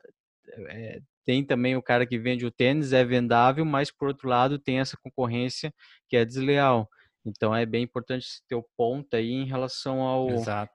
é, 0.70 1.00
tem 1.24 1.44
também 1.44 1.76
o 1.76 1.82
cara 1.82 2.06
que 2.06 2.18
vende 2.18 2.46
o 2.46 2.50
tênis, 2.50 2.92
é 2.92 3.04
vendável, 3.04 3.64
mas 3.64 3.90
por 3.90 4.08
outro 4.08 4.28
lado 4.28 4.58
tem 4.58 4.80
essa 4.80 4.96
concorrência 5.02 5.72
que 6.08 6.16
é 6.16 6.24
desleal. 6.24 6.88
Então 7.26 7.54
é 7.54 7.64
bem 7.64 7.82
importante 7.82 8.26
ter 8.46 8.54
o 8.54 8.66
ponto 8.76 9.16
aí 9.16 9.30
em 9.30 9.46
relação 9.46 10.02
ao 10.02 10.28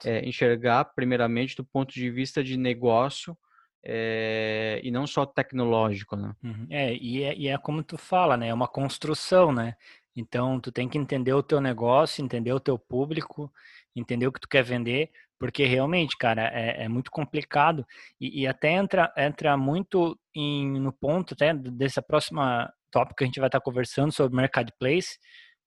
é, 0.03 0.27
enxergar 0.27 0.85
primeiramente 0.95 1.55
do 1.55 1.63
ponto 1.63 1.93
de 1.93 2.09
vista 2.09 2.43
de 2.43 2.57
negócio 2.57 3.37
é, 3.85 4.81
e 4.83 4.91
não 4.91 5.07
só 5.07 5.25
tecnológico, 5.25 6.15
né? 6.15 6.33
Uhum. 6.43 6.67
É 6.69 6.93
e, 6.95 7.23
é, 7.23 7.35
e 7.37 7.47
é 7.47 7.57
como 7.57 7.83
tu 7.83 7.97
fala, 7.97 8.35
né? 8.35 8.49
É 8.49 8.53
uma 8.53 8.67
construção, 8.67 9.53
né? 9.53 9.75
Então, 10.15 10.59
tu 10.59 10.71
tem 10.71 10.89
que 10.89 10.97
entender 10.97 11.33
o 11.33 11.43
teu 11.43 11.61
negócio, 11.61 12.23
entender 12.23 12.51
o 12.53 12.59
teu 12.59 12.77
público, 12.77 13.51
entender 13.95 14.27
o 14.27 14.31
que 14.31 14.39
tu 14.39 14.47
quer 14.47 14.63
vender, 14.63 15.11
porque 15.39 15.65
realmente, 15.65 16.17
cara, 16.17 16.49
é, 16.53 16.83
é 16.83 16.87
muito 16.89 17.09
complicado 17.09 17.85
e, 18.19 18.41
e, 18.41 18.47
até 18.47 18.71
entra, 18.71 19.11
entra 19.17 19.55
muito 19.55 20.19
em, 20.35 20.79
no 20.79 20.91
ponto 20.91 21.33
até 21.33 21.53
dessa 21.53 22.01
próxima 22.01 22.71
tópico 22.91 23.17
que 23.17 23.23
a 23.23 23.27
gente 23.27 23.39
vai 23.39 23.47
estar 23.47 23.61
conversando 23.61 24.11
sobre 24.11 24.35
marketplace, 24.35 25.17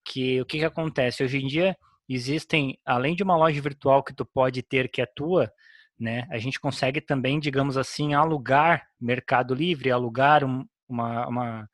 que 0.05 0.41
o 0.41 0.45
que, 0.45 0.59
que 0.59 0.65
acontece? 0.65 1.23
Hoje 1.23 1.37
em 1.39 1.47
dia 1.47 1.75
existem, 2.07 2.77
além 2.85 3.15
de 3.15 3.23
uma 3.23 3.35
loja 3.35 3.59
virtual 3.61 4.03
que 4.03 4.13
tu 4.13 4.25
pode 4.25 4.61
ter 4.61 4.89
que 4.89 5.01
é 5.01 5.05
tua, 5.05 5.51
né? 5.99 6.27
A 6.29 6.37
gente 6.37 6.59
consegue 6.59 7.01
também, 7.01 7.39
digamos 7.39 7.77
assim, 7.77 8.13
alugar 8.13 8.87
Mercado 8.99 9.55
Livre, 9.55 9.91
alugar 9.91 10.43
um, 10.43 10.65
uma, 10.87 11.27
uma 11.27 11.69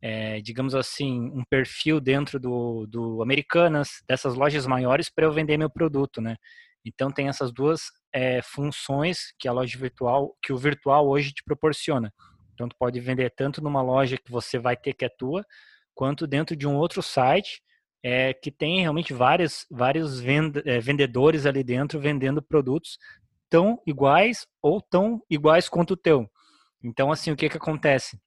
é, 0.00 0.40
digamos 0.40 0.74
assim, 0.74 1.30
um 1.32 1.42
perfil 1.48 2.00
dentro 2.00 2.38
do, 2.38 2.86
do 2.86 3.22
Americanas, 3.22 4.02
dessas 4.08 4.34
lojas 4.34 4.66
maiores, 4.66 5.08
para 5.08 5.24
eu 5.24 5.32
vender 5.32 5.56
meu 5.56 5.70
produto, 5.70 6.20
né? 6.20 6.36
Então 6.84 7.10
tem 7.10 7.28
essas 7.28 7.52
duas 7.52 7.90
é, 8.12 8.40
funções 8.42 9.34
que 9.38 9.48
a 9.48 9.52
loja 9.52 9.76
virtual, 9.78 10.36
que 10.42 10.52
o 10.52 10.56
virtual 10.56 11.08
hoje 11.08 11.32
te 11.32 11.42
proporciona. 11.42 12.12
Então 12.54 12.68
tu 12.68 12.76
pode 12.78 13.00
vender 13.00 13.30
tanto 13.36 13.62
numa 13.62 13.82
loja 13.82 14.16
que 14.16 14.30
você 14.30 14.58
vai 14.58 14.76
ter 14.76 14.94
que 14.94 15.04
é 15.04 15.08
tua, 15.08 15.44
quanto 15.94 16.26
dentro 16.26 16.54
de 16.54 16.66
um 16.66 16.76
outro 16.76 17.02
site 17.02 17.60
é, 18.04 18.32
que 18.32 18.52
tem 18.52 18.80
realmente 18.80 19.12
vários, 19.12 19.66
vários 19.70 20.20
vend, 20.20 20.62
é, 20.64 20.78
vendedores 20.78 21.44
ali 21.44 21.64
dentro 21.64 21.98
vendendo 21.98 22.40
produtos 22.40 22.98
tão 23.50 23.82
iguais 23.86 24.46
ou 24.62 24.80
tão 24.80 25.20
iguais 25.28 25.68
quanto 25.68 25.92
o 25.92 25.96
teu. 25.96 26.30
Então, 26.82 27.10
assim, 27.10 27.32
o 27.32 27.36
que 27.36 27.48
que 27.48 27.56
acontece? 27.56 28.18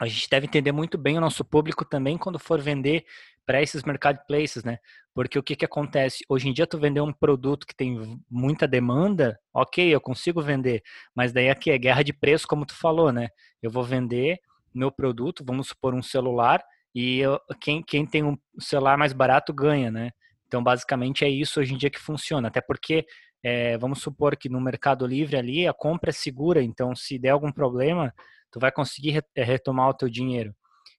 A 0.00 0.06
gente 0.06 0.30
deve 0.30 0.46
entender 0.46 0.72
muito 0.72 0.96
bem 0.96 1.18
o 1.18 1.20
nosso 1.20 1.44
público 1.44 1.84
também 1.84 2.16
quando 2.16 2.38
for 2.38 2.58
vender 2.58 3.04
para 3.44 3.60
esses 3.60 3.82
marketplaces, 3.82 4.64
né? 4.64 4.78
Porque 5.14 5.38
o 5.38 5.42
que 5.42 5.54
que 5.54 5.64
acontece? 5.64 6.24
Hoje 6.26 6.48
em 6.48 6.54
dia 6.54 6.66
tu 6.66 6.78
vender 6.78 7.02
um 7.02 7.12
produto 7.12 7.66
que 7.66 7.76
tem 7.76 8.18
muita 8.30 8.66
demanda, 8.66 9.38
ok, 9.52 9.94
eu 9.94 10.00
consigo 10.00 10.40
vender, 10.40 10.82
mas 11.14 11.32
daí 11.32 11.50
aqui 11.50 11.70
é 11.70 11.76
guerra 11.76 12.02
de 12.02 12.14
preço, 12.14 12.48
como 12.48 12.64
tu 12.64 12.74
falou, 12.74 13.12
né? 13.12 13.28
Eu 13.62 13.70
vou 13.70 13.84
vender 13.84 14.38
meu 14.72 14.90
produto, 14.90 15.44
vamos 15.44 15.68
supor 15.68 15.94
um 15.94 16.02
celular, 16.02 16.64
e 16.94 17.18
eu, 17.18 17.38
quem, 17.60 17.82
quem 17.82 18.06
tem 18.06 18.22
um 18.24 18.38
celular 18.58 18.96
mais 18.96 19.12
barato 19.12 19.52
ganha, 19.52 19.90
né? 19.90 20.12
Então, 20.46 20.62
basicamente 20.62 21.24
é 21.24 21.28
isso 21.28 21.60
hoje 21.60 21.74
em 21.74 21.76
dia 21.76 21.90
que 21.90 21.98
funciona, 21.98 22.48
até 22.48 22.60
porque 22.60 23.04
é, 23.42 23.76
vamos 23.76 24.00
supor 24.00 24.36
que 24.36 24.48
no 24.48 24.60
Mercado 24.60 25.06
Livre 25.06 25.36
ali 25.36 25.66
a 25.66 25.74
compra 25.74 26.10
é 26.10 26.12
segura, 26.12 26.62
então 26.62 26.94
se 26.94 27.18
der 27.18 27.30
algum 27.30 27.52
problema, 27.52 28.14
tu 28.50 28.60
vai 28.60 28.72
conseguir 28.72 29.24
eh, 29.36 29.44
retomar 29.44 29.88
o 29.88 29.94
teu 29.94 30.08
dinheiro. 30.08 30.54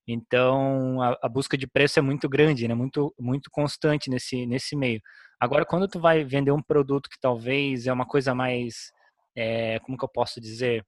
Então 0.08 1.02
a, 1.02 1.18
a, 1.24 1.30
busca 1.30 1.58
de 1.58 1.68
preço 1.68 2.00
é 2.00 2.02
muito 2.02 2.28
grande, 2.28 2.68
né? 2.68 2.74
Muito 2.74 3.14
muito 3.20 3.50
constante 3.52 4.10
nesse 4.10 4.46
nesse 4.46 4.76
meio. 4.76 5.02
Agora 5.40 5.66
quando 5.66 5.88
tu 5.88 6.00
vai 6.00 6.24
vender 6.24 6.52
um 6.52 6.62
produto 6.62 7.10
que 7.10 7.20
talvez 7.20 7.88
é 7.88 7.94
uma 7.94 8.06
coisa 8.06 8.34
mais 8.34 8.92
é, 9.36 9.80
como 9.80 9.98
que 9.98 10.04
eu 10.04 10.10
posso 10.10 10.42
dizer 10.42 10.84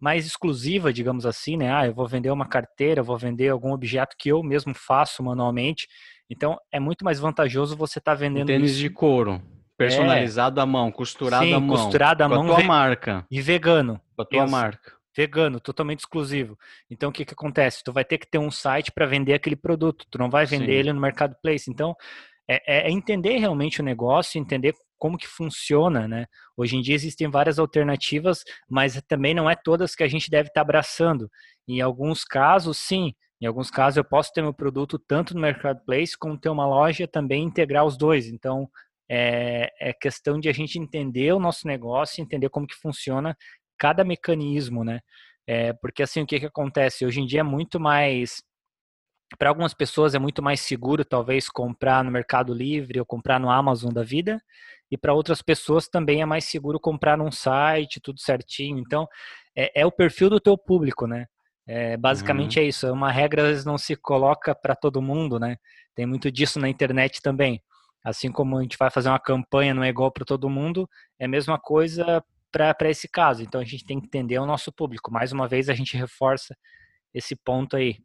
mais 0.00 0.26
exclusiva, 0.26 0.92
digamos 0.92 1.24
assim, 1.24 1.56
né? 1.56 1.72
Ah, 1.72 1.86
eu 1.86 1.94
vou 1.94 2.08
vender 2.08 2.30
uma 2.30 2.46
carteira, 2.46 3.02
vou 3.04 3.16
vender 3.16 3.48
algum 3.50 3.72
objeto 3.72 4.16
que 4.18 4.30
eu 4.30 4.42
mesmo 4.42 4.74
faço 4.74 5.22
manualmente. 5.22 5.86
Então 6.28 6.58
é 6.72 6.80
muito 6.80 7.04
mais 7.04 7.20
vantajoso 7.20 7.76
você 7.76 7.98
estar 8.00 8.12
tá 8.12 8.18
vendendo 8.18 8.44
um 8.44 8.46
tênis 8.46 8.72
isso. 8.72 8.80
de 8.80 8.90
couro 8.90 9.40
Personalizado 9.76 10.60
é. 10.60 10.62
à 10.62 10.66
mão, 10.66 10.92
costurado 10.92 11.44
Sim, 11.44 11.54
à 11.54 11.60
mão. 11.60 11.76
costurado 11.76 12.22
à 12.22 12.28
mão. 12.28 12.46
Com 12.46 12.52
a 12.52 12.56
tua 12.56 12.64
marca. 12.64 13.26
E 13.30 13.40
vegano. 13.40 14.00
Com 14.14 14.22
a 14.22 14.24
tua 14.24 14.46
marca. 14.46 14.92
Vegano, 15.16 15.60
totalmente 15.60 16.00
exclusivo. 16.00 16.58
Então, 16.90 17.10
o 17.10 17.12
que, 17.12 17.24
que 17.24 17.34
acontece? 17.34 17.84
Tu 17.84 17.92
vai 17.92 18.04
ter 18.04 18.18
que 18.18 18.26
ter 18.26 18.38
um 18.38 18.50
site 18.50 18.90
para 18.90 19.06
vender 19.06 19.34
aquele 19.34 19.56
produto. 19.56 20.06
Tu 20.10 20.18
não 20.18 20.30
vai 20.30 20.46
vender 20.46 20.72
Sim. 20.72 20.78
ele 20.78 20.92
no 20.92 21.00
marketplace. 21.00 21.70
Então, 21.70 21.94
é, 22.48 22.88
é, 22.88 22.90
entender 22.90 23.36
realmente 23.38 23.80
o 23.80 23.84
negócio, 23.84 24.38
entender 24.38 24.74
como 24.98 25.18
que 25.18 25.26
funciona, 25.26 26.06
né? 26.06 26.26
Hoje 26.56 26.76
em 26.76 26.80
dia 26.80 26.94
existem 26.94 27.28
várias 27.28 27.58
alternativas, 27.58 28.44
mas 28.68 29.00
também 29.08 29.34
não 29.34 29.50
é 29.50 29.56
todas 29.56 29.94
que 29.94 30.02
a 30.02 30.08
gente 30.08 30.30
deve 30.30 30.48
estar 30.48 30.60
tá 30.60 30.62
abraçando. 30.62 31.30
Em 31.66 31.80
alguns 31.80 32.24
casos, 32.24 32.78
sim. 32.78 33.12
Em 33.40 33.46
alguns 33.46 33.70
casos, 33.70 33.96
eu 33.96 34.04
posso 34.04 34.32
ter 34.32 34.40
meu 34.40 34.54
produto 34.54 35.00
tanto 35.00 35.34
no 35.34 35.40
marketplace 35.40 36.16
como 36.16 36.38
ter 36.38 36.48
uma 36.48 36.66
loja 36.66 37.08
também 37.08 37.42
integrar 37.42 37.84
os 37.84 37.96
dois. 37.96 38.28
Então, 38.28 38.68
é, 39.10 39.68
é 39.80 39.92
questão 39.92 40.38
de 40.38 40.48
a 40.48 40.52
gente 40.52 40.78
entender 40.78 41.32
o 41.32 41.40
nosso 41.40 41.66
negócio, 41.66 42.22
entender 42.22 42.48
como 42.48 42.66
que 42.66 42.76
funciona 42.76 43.36
cada 43.82 44.04
mecanismo, 44.04 44.84
né? 44.84 45.00
É, 45.44 45.72
porque 45.72 46.04
assim, 46.04 46.22
o 46.22 46.26
que, 46.26 46.38
que 46.38 46.46
acontece? 46.46 47.04
Hoje 47.04 47.20
em 47.20 47.26
dia 47.26 47.40
é 47.40 47.42
muito 47.42 47.80
mais 47.80 48.40
para 49.36 49.48
algumas 49.48 49.74
pessoas 49.74 50.14
é 50.14 50.18
muito 50.20 50.40
mais 50.40 50.60
seguro 50.60 51.04
talvez 51.04 51.48
comprar 51.48 52.04
no 52.04 52.10
Mercado 52.10 52.54
Livre 52.54 53.00
ou 53.00 53.06
comprar 53.06 53.40
no 53.40 53.50
Amazon 53.50 53.90
da 53.90 54.04
vida, 54.04 54.40
e 54.88 54.96
para 54.96 55.14
outras 55.14 55.42
pessoas 55.42 55.88
também 55.88 56.20
é 56.22 56.26
mais 56.26 56.44
seguro 56.44 56.78
comprar 56.78 57.16
num 57.16 57.32
site, 57.32 57.98
tudo 57.98 58.20
certinho. 58.20 58.78
Então, 58.78 59.08
é, 59.56 59.80
é 59.80 59.86
o 59.86 59.90
perfil 59.90 60.30
do 60.30 60.38
teu 60.38 60.56
público, 60.56 61.06
né? 61.06 61.26
É, 61.66 61.96
basicamente 61.96 62.58
uhum. 62.58 62.64
é 62.64 62.68
isso. 62.68 62.86
É 62.86 62.92
uma 62.92 63.10
regra 63.10 63.42
às 63.42 63.48
vezes 63.48 63.64
não 63.64 63.78
se 63.78 63.96
coloca 63.96 64.54
para 64.54 64.76
todo 64.76 65.02
mundo, 65.02 65.40
né? 65.40 65.56
Tem 65.94 66.06
muito 66.06 66.30
disso 66.30 66.60
na 66.60 66.68
internet 66.68 67.20
também. 67.20 67.60
Assim 68.04 68.30
como 68.30 68.58
a 68.58 68.62
gente 68.62 68.76
vai 68.78 68.90
fazer 68.90 69.08
uma 69.08 69.18
campanha, 69.18 69.74
não 69.74 69.82
é 69.82 69.88
igual 69.88 70.12
para 70.12 70.24
todo 70.24 70.48
mundo, 70.50 70.88
é 71.18 71.24
a 71.24 71.28
mesma 71.28 71.58
coisa 71.58 72.22
para 72.52 72.90
esse 72.90 73.08
caso. 73.08 73.42
Então 73.42 73.60
a 73.60 73.64
gente 73.64 73.84
tem 73.84 73.98
que 73.98 74.06
entender 74.06 74.38
o 74.38 74.46
nosso 74.46 74.70
público. 74.70 75.10
Mais 75.10 75.32
uma 75.32 75.48
vez 75.48 75.68
a 75.68 75.74
gente 75.74 75.96
reforça 75.96 76.56
esse 77.12 77.34
ponto 77.34 77.76
aí. 77.76 77.98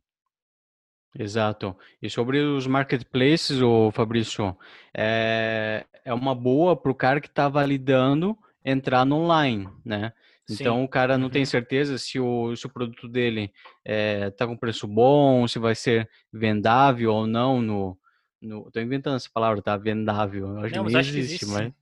Exato. 1.17 1.75
E 2.01 2.09
sobre 2.09 2.39
os 2.39 2.65
marketplaces, 2.67 3.61
o 3.61 3.91
Fabrício, 3.91 4.55
é, 4.95 5.85
é 6.05 6.13
uma 6.13 6.33
boa 6.33 6.75
para 6.75 6.91
o 6.91 6.95
cara 6.95 7.19
que 7.19 7.27
está 7.27 7.49
validando 7.49 8.37
entrar 8.63 9.05
no 9.05 9.17
online, 9.17 9.67
né? 9.83 10.13
Então 10.49 10.77
Sim. 10.77 10.83
o 10.83 10.87
cara 10.87 11.17
não 11.17 11.25
uhum. 11.25 11.31
tem 11.31 11.45
certeza 11.45 11.97
se 11.97 12.19
o, 12.19 12.55
se 12.55 12.65
o 12.65 12.69
produto 12.69 13.07
dele 13.07 13.43
está 13.43 13.53
é, 13.83 14.29
tá 14.29 14.47
com 14.47 14.55
preço 14.55 14.87
bom, 14.87 15.45
se 15.47 15.59
vai 15.59 15.75
ser 15.75 16.09
vendável 16.31 17.13
ou 17.13 17.27
não 17.27 17.61
no, 17.61 17.97
no, 18.41 18.71
tô 18.71 18.79
inventando 18.79 19.17
essa 19.17 19.29
palavra, 19.33 19.61
tá? 19.61 19.75
Vendável. 19.75 20.47
Eu 20.47 20.59
acho 20.59 20.75
não, 20.75 20.85
que 20.85 20.93
nem 20.93 20.99
existe, 21.01 21.19
existe, 21.19 21.45
mas. 21.47 21.73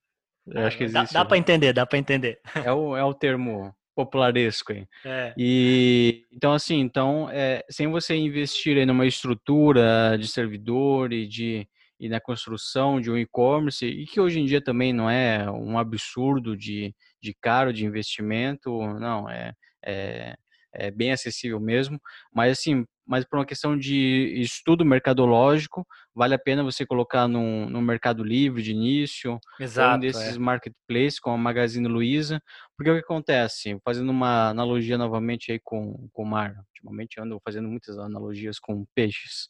Eu 0.48 0.66
acho 0.66 0.78
que 0.78 0.84
existe. 0.84 1.14
Dá, 1.14 1.24
dá 1.24 1.26
para 1.26 1.38
entender, 1.38 1.74
dá 1.74 1.86
para 1.86 1.98
entender. 1.98 2.40
É 2.64 2.72
o, 2.72 2.96
é 2.96 3.04
o 3.04 3.14
termo 3.14 3.74
popularesco 3.96 4.74
aí. 4.74 4.86
É. 5.06 5.34
E 5.38 6.26
então 6.32 6.52
assim, 6.54 6.80
então 6.80 7.30
é, 7.32 7.64
sem 7.70 7.88
você 7.90 8.16
investir 8.16 8.78
em 8.78 8.86
numa 8.86 9.06
estrutura 9.06 10.18
de 10.20 10.28
servidor 10.28 11.14
e 11.14 11.28
de 11.28 11.68
e 11.98 12.10
na 12.10 12.20
construção 12.20 13.00
de 13.00 13.10
um 13.10 13.18
e-commerce 13.18 13.86
e 13.86 14.06
que 14.06 14.20
hoje 14.20 14.40
em 14.40 14.46
dia 14.46 14.62
também 14.62 14.92
não 14.92 15.10
é 15.10 15.50
um 15.50 15.78
absurdo 15.78 16.58
de, 16.58 16.94
de 17.22 17.34
caro 17.40 17.72
de 17.72 17.86
investimento, 17.86 18.70
não 19.00 19.30
é, 19.30 19.54
é 19.84 20.36
é 20.76 20.92
bem 20.92 21.12
acessível 21.12 21.60
mesmo, 21.60 22.00
mas 22.34 22.60
assim, 22.60 22.86
mas 23.08 23.24
por 23.26 23.40
uma 23.40 23.46
questão 23.46 23.78
de 23.78 24.34
estudo 24.42 24.84
mercadológico, 24.84 25.88
vale 26.16 26.34
a 26.34 26.40
pena 26.40 26.64
você 26.64 26.86
colocar 26.86 27.28
no, 27.28 27.70
no 27.70 27.82
Mercado 27.82 28.24
Livre 28.24 28.64
de 28.64 28.72
início, 28.72 29.38
Exato, 29.60 29.98
um 29.98 30.00
desses 30.00 30.36
é. 30.38 30.40
marketplaces, 30.40 31.20
como 31.20 31.36
a 31.36 31.38
Magazine 31.38 31.88
Luiza, 31.88 32.42
porque 32.78 32.90
o 32.90 32.94
que 32.96 33.02
acontece, 33.02 33.78
fazendo 33.84 34.10
uma 34.10 34.50
analogia 34.50 34.98
novamente 34.98 35.52
aí 35.52 35.60
com, 35.62 36.08
com 36.14 36.24
o 36.24 36.26
mar, 36.26 36.56
ultimamente 36.70 37.20
ando 37.20 37.40
fazendo 37.44 37.68
muitas 37.68 38.00
analogias 38.00 38.58
com 38.58 38.86
peixes, 38.96 39.48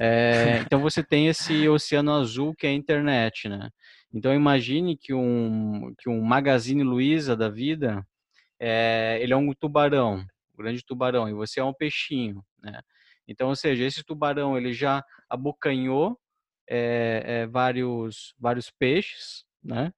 é, 0.00 0.60
então 0.66 0.80
você 0.80 1.02
tem 1.02 1.28
esse 1.28 1.68
oceano 1.68 2.14
azul 2.14 2.54
que 2.54 2.66
é 2.66 2.70
a 2.70 2.74
internet, 2.74 3.48
né? 3.48 3.68
Então 4.12 4.32
imagine 4.32 4.96
que 4.96 5.12
um, 5.12 5.92
que 5.98 6.08
um 6.08 6.22
Magazine 6.22 6.82
Luiza 6.82 7.36
da 7.36 7.50
vida, 7.50 8.02
é, 8.58 9.18
ele 9.20 9.34
é 9.34 9.36
um 9.36 9.52
tubarão, 9.52 10.24
grande 10.56 10.82
tubarão, 10.84 11.28
e 11.28 11.34
você 11.34 11.60
é 11.60 11.64
um 11.64 11.74
peixinho, 11.74 12.42
né? 12.62 12.80
Então, 13.28 13.48
ou 13.48 13.56
seja, 13.56 13.84
esse 13.84 14.02
tubarão 14.02 14.56
ele 14.56 14.72
já 14.72 15.04
abocanhou 15.28 16.18
é, 16.68 17.22
é, 17.24 17.46
vários 17.46 18.34
vários 18.38 18.70
peixes, 18.70 19.44
né? 19.62 19.92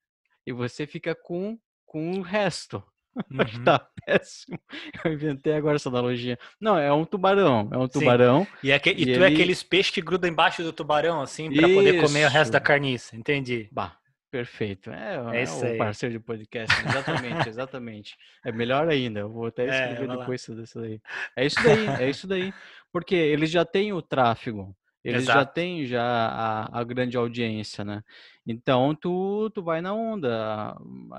E 0.44 0.52
você 0.52 0.86
fica 0.86 1.14
com 1.14 1.58
com 1.86 2.18
o 2.18 2.22
resto. 2.22 2.82
Uhum. 3.28 3.64
tá 3.64 3.88
péssimo. 4.06 4.56
Eu 5.04 5.12
inventei 5.12 5.52
agora 5.52 5.74
essa 5.74 5.88
analogia. 5.88 6.38
Não, 6.60 6.78
é 6.78 6.92
um 6.92 7.04
tubarão. 7.04 7.68
É 7.72 7.76
um 7.76 7.88
tubarão. 7.88 8.44
Sim. 8.44 8.50
E, 8.62 8.70
é 8.70 8.78
que, 8.78 8.90
e, 8.90 9.02
e 9.02 9.04
tu 9.04 9.10
é 9.10 9.14
ele... 9.14 9.24
é 9.24 9.26
aqueles 9.26 9.64
peixes 9.64 9.92
que 9.92 10.00
grudam 10.00 10.30
embaixo 10.30 10.62
do 10.62 10.72
tubarão, 10.72 11.20
assim, 11.20 11.52
para 11.52 11.68
poder 11.68 12.00
comer 12.00 12.26
o 12.26 12.30
resto 12.30 12.52
da 12.52 12.60
carniça. 12.60 13.16
Entendi. 13.16 13.68
Bah, 13.72 13.96
Perfeito. 14.30 14.90
É, 14.90 15.16
é, 15.34 15.42
é 15.42 15.74
o 15.74 15.78
parceiro 15.78 16.12
de 16.12 16.20
podcast. 16.20 16.74
Exatamente, 16.86 17.48
exatamente. 17.48 18.16
É 18.44 18.52
melhor 18.52 18.88
ainda. 18.88 19.20
Eu 19.20 19.30
vou 19.30 19.46
até 19.46 19.64
é, 19.64 19.66
escrever 19.66 20.10
é, 20.10 20.16
depois 20.16 20.46
disso 20.46 20.80
daí. 20.80 21.00
É 21.36 21.46
isso 21.46 21.62
daí, 21.62 21.86
é 22.00 22.10
isso 22.10 22.26
daí. 22.28 22.54
Porque 22.92 23.14
eles 23.14 23.50
já 23.50 23.64
têm 23.64 23.92
o 23.92 24.00
tráfego. 24.00 24.76
Eles 25.02 25.22
Exato. 25.22 25.38
já 25.38 25.46
têm 25.46 25.86
já 25.86 26.02
a, 26.02 26.80
a, 26.80 26.84
grande 26.84 27.16
audiência, 27.16 27.84
né? 27.84 28.02
Então 28.46 28.94
tu, 28.94 29.50
tu 29.50 29.62
vai 29.62 29.80
na 29.80 29.94
onda 29.94 30.76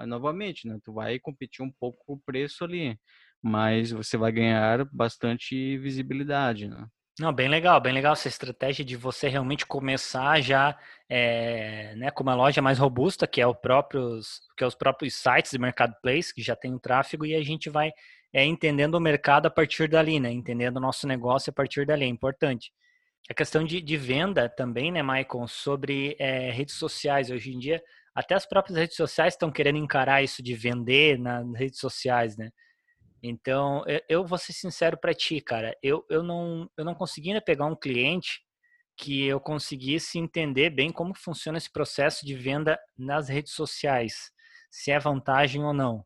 novamente, 0.07 0.67
né? 0.67 0.77
Tu 0.83 0.93
vai 0.93 1.19
competir 1.19 1.65
um 1.65 1.71
pouco 1.71 1.97
com 2.05 2.13
o 2.13 2.19
preço 2.19 2.63
ali, 2.63 2.95
mas 3.41 3.91
você 3.91 4.17
vai 4.17 4.31
ganhar 4.31 4.85
bastante 4.93 5.77
visibilidade, 5.79 6.67
né? 6.67 6.85
Não, 7.21 7.31
bem 7.31 7.47
legal, 7.47 7.79
bem 7.79 7.93
legal 7.93 8.13
essa 8.13 8.27
estratégia 8.27 8.83
de 8.83 8.95
você 8.97 9.27
realmente 9.29 9.63
começar 9.63 10.41
já 10.41 10.75
é, 11.07 11.93
né, 11.95 12.09
com 12.09 12.23
uma 12.23 12.33
loja 12.33 12.63
mais 12.63 12.79
robusta, 12.79 13.27
que 13.27 13.39
é, 13.39 13.45
o 13.45 13.53
próprios, 13.53 14.41
que 14.57 14.63
é 14.63 14.67
os 14.67 14.73
próprios 14.73 15.13
sites 15.13 15.51
de 15.51 15.59
marketplace, 15.59 16.33
que 16.33 16.41
já 16.41 16.55
tem 16.55 16.73
o 16.73 16.79
tráfego, 16.79 17.23
e 17.23 17.35
a 17.35 17.43
gente 17.43 17.69
vai 17.69 17.91
é, 18.33 18.43
entendendo 18.43 18.95
o 18.95 18.99
mercado 18.99 19.45
a 19.45 19.51
partir 19.51 19.87
dali, 19.87 20.19
né? 20.19 20.31
Entendendo 20.31 20.77
o 20.77 20.79
nosso 20.79 21.05
negócio 21.05 21.51
a 21.51 21.53
partir 21.53 21.85
dali, 21.85 22.05
é 22.05 22.07
importante. 22.07 22.71
A 23.29 23.35
questão 23.35 23.63
de, 23.63 23.79
de 23.81 23.97
venda 23.97 24.49
também, 24.49 24.91
né, 24.91 25.03
Michael, 25.03 25.47
sobre 25.47 26.15
é, 26.17 26.49
redes 26.49 26.73
sociais. 26.73 27.29
Hoje 27.29 27.53
em 27.53 27.59
dia, 27.59 27.83
Até 28.15 28.33
as 28.35 28.47
próprias 28.47 28.77
redes 28.77 28.95
sociais 28.95 29.35
estão 29.35 29.51
querendo 29.51 29.77
encarar 29.77 30.23
isso 30.23 30.41
de 30.41 30.55
vender 30.55 31.19
nas 31.19 31.45
redes 31.53 31.79
sociais, 31.79 32.35
né? 32.35 32.49
Então, 33.23 33.83
eu, 34.09 34.25
vou 34.25 34.37
ser 34.37 34.53
sincero 34.53 34.97
para 34.97 35.13
ti, 35.13 35.39
cara. 35.41 35.77
Eu, 35.81 36.03
eu, 36.09 36.23
não, 36.23 36.69
eu 36.75 36.83
não 36.83 36.95
consegui 36.95 37.29
ainda 37.29 37.41
pegar 37.41 37.65
um 37.65 37.75
cliente 37.75 38.41
que 38.97 39.25
eu 39.25 39.39
conseguisse 39.39 40.17
entender 40.17 40.69
bem 40.69 40.91
como 40.91 41.13
funciona 41.15 41.57
esse 41.57 41.71
processo 41.71 42.25
de 42.25 42.35
venda 42.35 42.79
nas 42.97 43.29
redes 43.29 43.53
sociais, 43.53 44.31
se 44.69 44.91
é 44.91 44.99
vantagem 44.99 45.63
ou 45.63 45.73
não. 45.73 46.05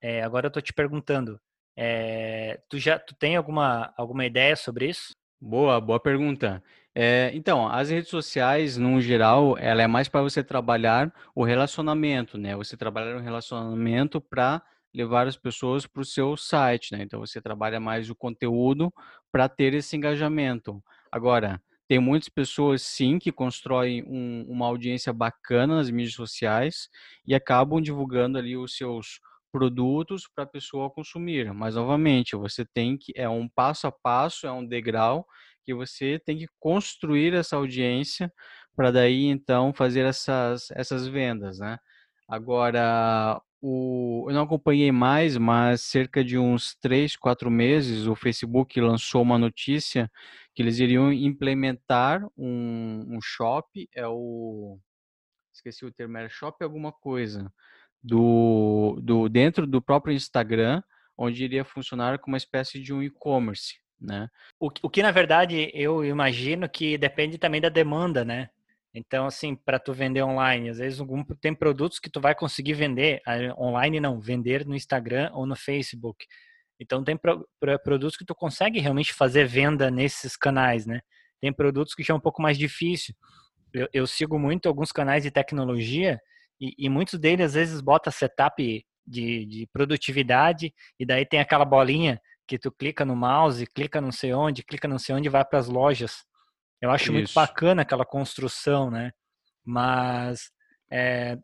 É, 0.00 0.22
agora 0.22 0.46
eu 0.46 0.48
estou 0.48 0.62
te 0.62 0.72
perguntando, 0.72 1.40
é, 1.76 2.60
tu 2.68 2.78
já 2.78 2.98
tu 2.98 3.14
tem 3.14 3.36
alguma, 3.36 3.92
alguma 3.96 4.24
ideia 4.24 4.54
sobre 4.54 4.88
isso? 4.88 5.12
Boa, 5.40 5.80
boa 5.80 6.00
pergunta. 6.00 6.62
É, 6.94 7.30
então, 7.34 7.68
as 7.68 7.90
redes 7.90 8.08
sociais, 8.08 8.76
no 8.76 9.00
geral, 9.00 9.58
ela 9.58 9.82
é 9.82 9.86
mais 9.86 10.08
para 10.08 10.22
você 10.22 10.42
trabalhar 10.42 11.12
o 11.34 11.44
relacionamento, 11.44 12.38
né? 12.38 12.56
Você 12.56 12.76
trabalhar 12.76 13.16
o 13.16 13.20
relacionamento 13.20 14.20
para 14.20 14.62
levar 14.94 15.26
as 15.26 15.36
pessoas 15.36 15.86
para 15.86 16.02
o 16.02 16.04
seu 16.04 16.36
site, 16.36 16.92
né? 16.92 17.02
Então, 17.02 17.20
você 17.20 17.40
trabalha 17.40 17.80
mais 17.80 18.08
o 18.10 18.14
conteúdo 18.14 18.92
para 19.32 19.48
ter 19.48 19.74
esse 19.74 19.96
engajamento. 19.96 20.82
Agora, 21.10 21.60
tem 21.88 21.98
muitas 21.98 22.28
pessoas, 22.28 22.82
sim, 22.82 23.18
que 23.18 23.30
constroem 23.32 24.02
um, 24.06 24.44
uma 24.48 24.66
audiência 24.66 25.12
bacana 25.12 25.76
nas 25.76 25.90
mídias 25.90 26.14
sociais 26.14 26.88
e 27.26 27.34
acabam 27.34 27.80
divulgando 27.80 28.38
ali 28.38 28.56
os 28.56 28.76
seus 28.76 29.20
produtos 29.52 30.28
para 30.34 30.44
a 30.44 30.46
pessoa 30.46 30.90
consumir. 30.90 31.52
Mas, 31.52 31.74
novamente, 31.74 32.34
você 32.36 32.64
tem 32.64 32.96
que, 32.96 33.12
é 33.16 33.28
um 33.28 33.48
passo 33.48 33.86
a 33.86 33.92
passo, 33.92 34.46
é 34.46 34.52
um 34.52 34.66
degrau 34.66 35.26
que 35.64 35.74
você 35.74 36.20
tem 36.24 36.36
que 36.38 36.46
construir 36.58 37.34
essa 37.34 37.56
audiência 37.56 38.32
para 38.76 38.90
daí, 38.90 39.26
então, 39.26 39.72
fazer 39.72 40.04
essas, 40.06 40.70
essas 40.72 41.06
vendas, 41.06 41.58
né? 41.58 41.78
Agora, 42.28 43.40
o, 43.66 44.26
eu 44.28 44.34
não 44.34 44.42
acompanhei 44.42 44.92
mais, 44.92 45.38
mas 45.38 45.80
cerca 45.80 46.22
de 46.22 46.36
uns 46.36 46.74
três, 46.74 47.16
quatro 47.16 47.50
meses, 47.50 48.06
o 48.06 48.14
Facebook 48.14 48.78
lançou 48.78 49.22
uma 49.22 49.38
notícia 49.38 50.10
que 50.54 50.62
eles 50.62 50.78
iriam 50.80 51.10
implementar 51.10 52.22
um, 52.36 53.06
um 53.08 53.18
shop, 53.22 53.88
é 53.94 54.06
o... 54.06 54.78
esqueci 55.50 55.82
o 55.82 55.90
termo, 55.90 56.18
era 56.18 56.28
shop 56.28 56.62
alguma 56.62 56.92
coisa, 56.92 57.50
do, 58.02 59.00
do 59.02 59.30
dentro 59.30 59.66
do 59.66 59.80
próprio 59.80 60.14
Instagram, 60.14 60.82
onde 61.16 61.42
iria 61.42 61.64
funcionar 61.64 62.18
como 62.18 62.34
uma 62.34 62.38
espécie 62.38 62.78
de 62.78 62.92
um 62.92 63.02
e-commerce, 63.02 63.76
né? 63.98 64.28
O, 64.60 64.66
o 64.82 64.90
que 64.90 65.02
na 65.02 65.10
verdade 65.10 65.70
eu 65.72 66.04
imagino 66.04 66.68
que 66.68 66.98
depende 66.98 67.38
também 67.38 67.62
da 67.62 67.70
demanda, 67.70 68.26
né? 68.26 68.50
Então, 68.94 69.26
assim, 69.26 69.56
para 69.56 69.80
tu 69.80 69.92
vender 69.92 70.22
online, 70.22 70.70
às 70.70 70.78
vezes 70.78 71.00
algum, 71.00 71.24
tem 71.40 71.52
produtos 71.52 71.98
que 71.98 72.08
tu 72.08 72.20
vai 72.20 72.34
conseguir 72.34 72.74
vender 72.74 73.20
online, 73.58 73.98
não, 73.98 74.20
vender 74.20 74.64
no 74.64 74.76
Instagram 74.76 75.30
ou 75.34 75.44
no 75.46 75.56
Facebook. 75.56 76.24
Então, 76.78 77.02
tem 77.02 77.16
pro, 77.16 77.46
pro, 77.58 77.78
produtos 77.80 78.16
que 78.16 78.24
tu 78.24 78.34
consegue 78.34 78.78
realmente 78.78 79.12
fazer 79.12 79.46
venda 79.46 79.90
nesses 79.90 80.36
canais, 80.36 80.86
né? 80.86 81.00
Tem 81.40 81.52
produtos 81.52 81.94
que 81.94 82.04
já 82.04 82.14
é 82.14 82.16
um 82.16 82.20
pouco 82.20 82.40
mais 82.40 82.56
difícil. 82.56 83.14
Eu, 83.72 83.88
eu 83.92 84.06
sigo 84.06 84.38
muito 84.38 84.68
alguns 84.68 84.92
canais 84.92 85.24
de 85.24 85.30
tecnologia 85.30 86.20
e, 86.60 86.72
e 86.78 86.88
muitos 86.88 87.18
deles 87.18 87.46
às 87.46 87.54
vezes 87.54 87.80
bota 87.80 88.10
setup 88.12 88.84
de, 89.06 89.46
de 89.46 89.66
produtividade 89.72 90.72
e 90.98 91.04
daí 91.04 91.26
tem 91.26 91.40
aquela 91.40 91.64
bolinha 91.64 92.20
que 92.46 92.58
tu 92.58 92.70
clica 92.70 93.04
no 93.04 93.16
mouse, 93.16 93.66
clica 93.66 94.00
não 94.00 94.12
sei 94.12 94.32
onde, 94.32 94.62
clica 94.62 94.86
não 94.86 94.98
sei 94.98 95.14
onde 95.14 95.28
e 95.28 95.30
vai 95.30 95.44
para 95.44 95.58
as 95.58 95.68
lojas. 95.68 96.24
Eu 96.80 96.90
acho 96.90 97.04
Isso. 97.04 97.12
muito 97.12 97.32
bacana 97.32 97.82
aquela 97.82 98.04
construção, 98.04 98.90
né? 98.90 99.12
Mas 99.64 100.50
é, 100.90 101.38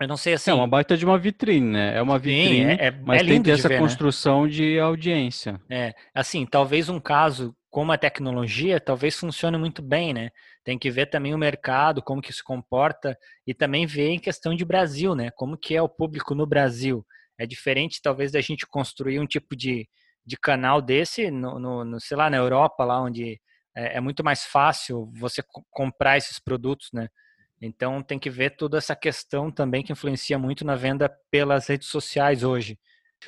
eu 0.00 0.06
não 0.06 0.16
sei 0.16 0.34
assim. 0.34 0.50
É 0.50 0.54
uma 0.54 0.68
baita 0.68 0.96
de 0.96 1.04
uma 1.04 1.18
vitrine, 1.18 1.72
né? 1.72 1.96
É 1.96 2.02
uma 2.02 2.18
vitrine, 2.18 2.76
Sim, 2.76 2.80
é, 2.80 2.86
é, 2.86 2.90
mas 2.90 3.22
é 3.22 3.24
tem 3.24 3.52
essa 3.52 3.68
ver, 3.68 3.74
né? 3.74 3.80
construção 3.80 4.44
né? 4.44 4.50
de 4.50 4.78
audiência. 4.78 5.60
É, 5.68 5.92
assim, 6.14 6.46
talvez 6.46 6.88
um 6.88 7.00
caso 7.00 7.54
como 7.68 7.92
a 7.92 7.98
tecnologia, 7.98 8.80
talvez 8.80 9.18
funcione 9.18 9.58
muito 9.58 9.82
bem, 9.82 10.14
né? 10.14 10.30
Tem 10.64 10.78
que 10.78 10.90
ver 10.90 11.06
também 11.06 11.34
o 11.34 11.38
mercado, 11.38 12.02
como 12.02 12.22
que 12.22 12.32
se 12.32 12.42
comporta 12.42 13.16
e 13.46 13.52
também 13.52 13.86
ver 13.86 14.10
em 14.10 14.18
questão 14.18 14.54
de 14.54 14.64
Brasil, 14.64 15.14
né? 15.14 15.30
Como 15.32 15.58
que 15.58 15.74
é 15.74 15.82
o 15.82 15.88
público 15.88 16.34
no 16.34 16.46
Brasil. 16.46 17.04
É 17.36 17.46
diferente, 17.46 18.00
talvez, 18.02 18.32
da 18.32 18.40
gente 18.40 18.66
construir 18.66 19.20
um 19.20 19.26
tipo 19.26 19.56
de, 19.56 19.88
de 20.24 20.36
canal 20.36 20.80
desse, 20.80 21.30
no, 21.30 21.58
no, 21.58 21.84
no 21.84 22.00
sei 22.00 22.16
lá, 22.16 22.30
na 22.30 22.36
Europa, 22.36 22.84
lá 22.84 23.02
onde 23.02 23.40
é, 23.78 23.98
é 23.98 24.00
muito 24.00 24.24
mais 24.24 24.44
fácil 24.44 25.08
você 25.14 25.42
comprar 25.70 26.16
esses 26.16 26.40
produtos, 26.40 26.90
né? 26.92 27.08
Então 27.62 28.02
tem 28.02 28.18
que 28.18 28.30
ver 28.30 28.56
toda 28.56 28.78
essa 28.78 28.94
questão 28.94 29.50
também 29.50 29.82
que 29.82 29.92
influencia 29.92 30.38
muito 30.38 30.64
na 30.64 30.74
venda 30.74 31.08
pelas 31.30 31.68
redes 31.68 31.88
sociais 31.88 32.42
hoje. 32.42 32.78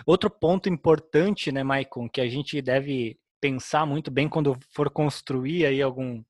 Outro 0.06 0.30
ponto 0.30 0.68
importante, 0.68 1.50
né, 1.50 1.62
Maicon, 1.62 2.08
que 2.08 2.20
a 2.20 2.28
gente 2.28 2.60
deve 2.60 3.18
pensar 3.40 3.86
muito 3.86 4.10
bem 4.10 4.28
quando 4.28 4.56
for 4.72 4.90
construir 4.90 5.66
aí 5.66 5.82
algum, 5.82 6.22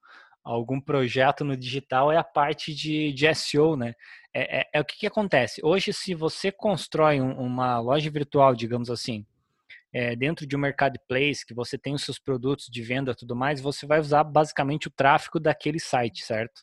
algum 0.45 0.81
projeto 0.81 1.45
no 1.45 1.57
digital 1.57 2.13
é 2.13 2.17
a 2.17 2.25
parte 2.25 2.75
de, 2.75 3.13
de 3.13 3.35
SEO, 3.35 3.77
né? 3.77 3.95
É, 4.33 4.61
é, 4.61 4.71
é 4.75 4.81
o 4.81 4.85
que, 4.85 4.99
que, 4.99 5.07
acontece. 5.07 5.61
Hoje, 5.65 5.93
se 5.93 6.15
você 6.15 6.53
constrói 6.53 7.21
um, 7.21 7.33
uma 7.39 7.81
loja 7.81 8.11
virtual, 8.11 8.55
digamos 8.55 8.89
assim, 8.89 9.27
é, 9.93 10.15
dentro 10.15 10.47
de 10.47 10.57
um 10.57 10.61
marketplace, 10.61 11.45
que 11.45 11.55
você 11.55 11.77
tem 11.77 11.95
os 11.95 12.05
seus 12.05 12.19
produtos 12.19 12.67
de 12.71 12.83
venda 12.83 13.15
tudo 13.15 13.35
mais, 13.35 13.61
você 13.61 13.87
vai 13.87 14.01
usar 14.01 14.25
basicamente 14.25 14.89
o 14.89 14.91
tráfego 14.91 15.41
daquele 15.41 15.81
site, 15.81 16.25
certo? 16.25 16.63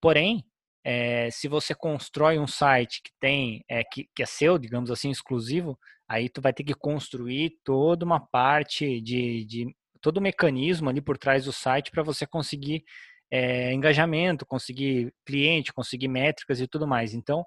Porém, 0.00 0.44
é, 0.84 1.30
se 1.30 1.48
você 1.48 1.74
constrói 1.74 2.38
um 2.38 2.46
site 2.46 3.00
que 3.02 3.12
tem 3.20 3.64
é, 3.68 3.84
que, 3.84 4.08
que, 4.14 4.22
é 4.22 4.26
seu, 4.26 4.58
digamos 4.58 4.90
assim, 4.90 5.10
exclusivo, 5.10 5.78
aí 6.08 6.28
tu 6.28 6.40
vai 6.40 6.52
ter 6.52 6.64
que 6.64 6.74
construir 6.74 7.58
toda 7.64 8.04
uma 8.04 8.20
parte 8.20 9.00
de, 9.00 9.44
de 9.44 9.76
todo 10.00 10.18
o 10.18 10.20
mecanismo 10.20 10.90
ali 10.90 11.00
por 11.00 11.16
trás 11.16 11.44
do 11.44 11.52
site 11.52 11.90
para 11.90 12.02
você 12.02 12.26
conseguir 12.26 12.84
é, 13.30 13.72
engajamento, 13.72 14.44
conseguir 14.44 15.14
cliente, 15.24 15.72
conseguir 15.72 16.08
métricas 16.08 16.60
e 16.60 16.66
tudo 16.66 16.86
mais. 16.86 17.14
Então, 17.14 17.46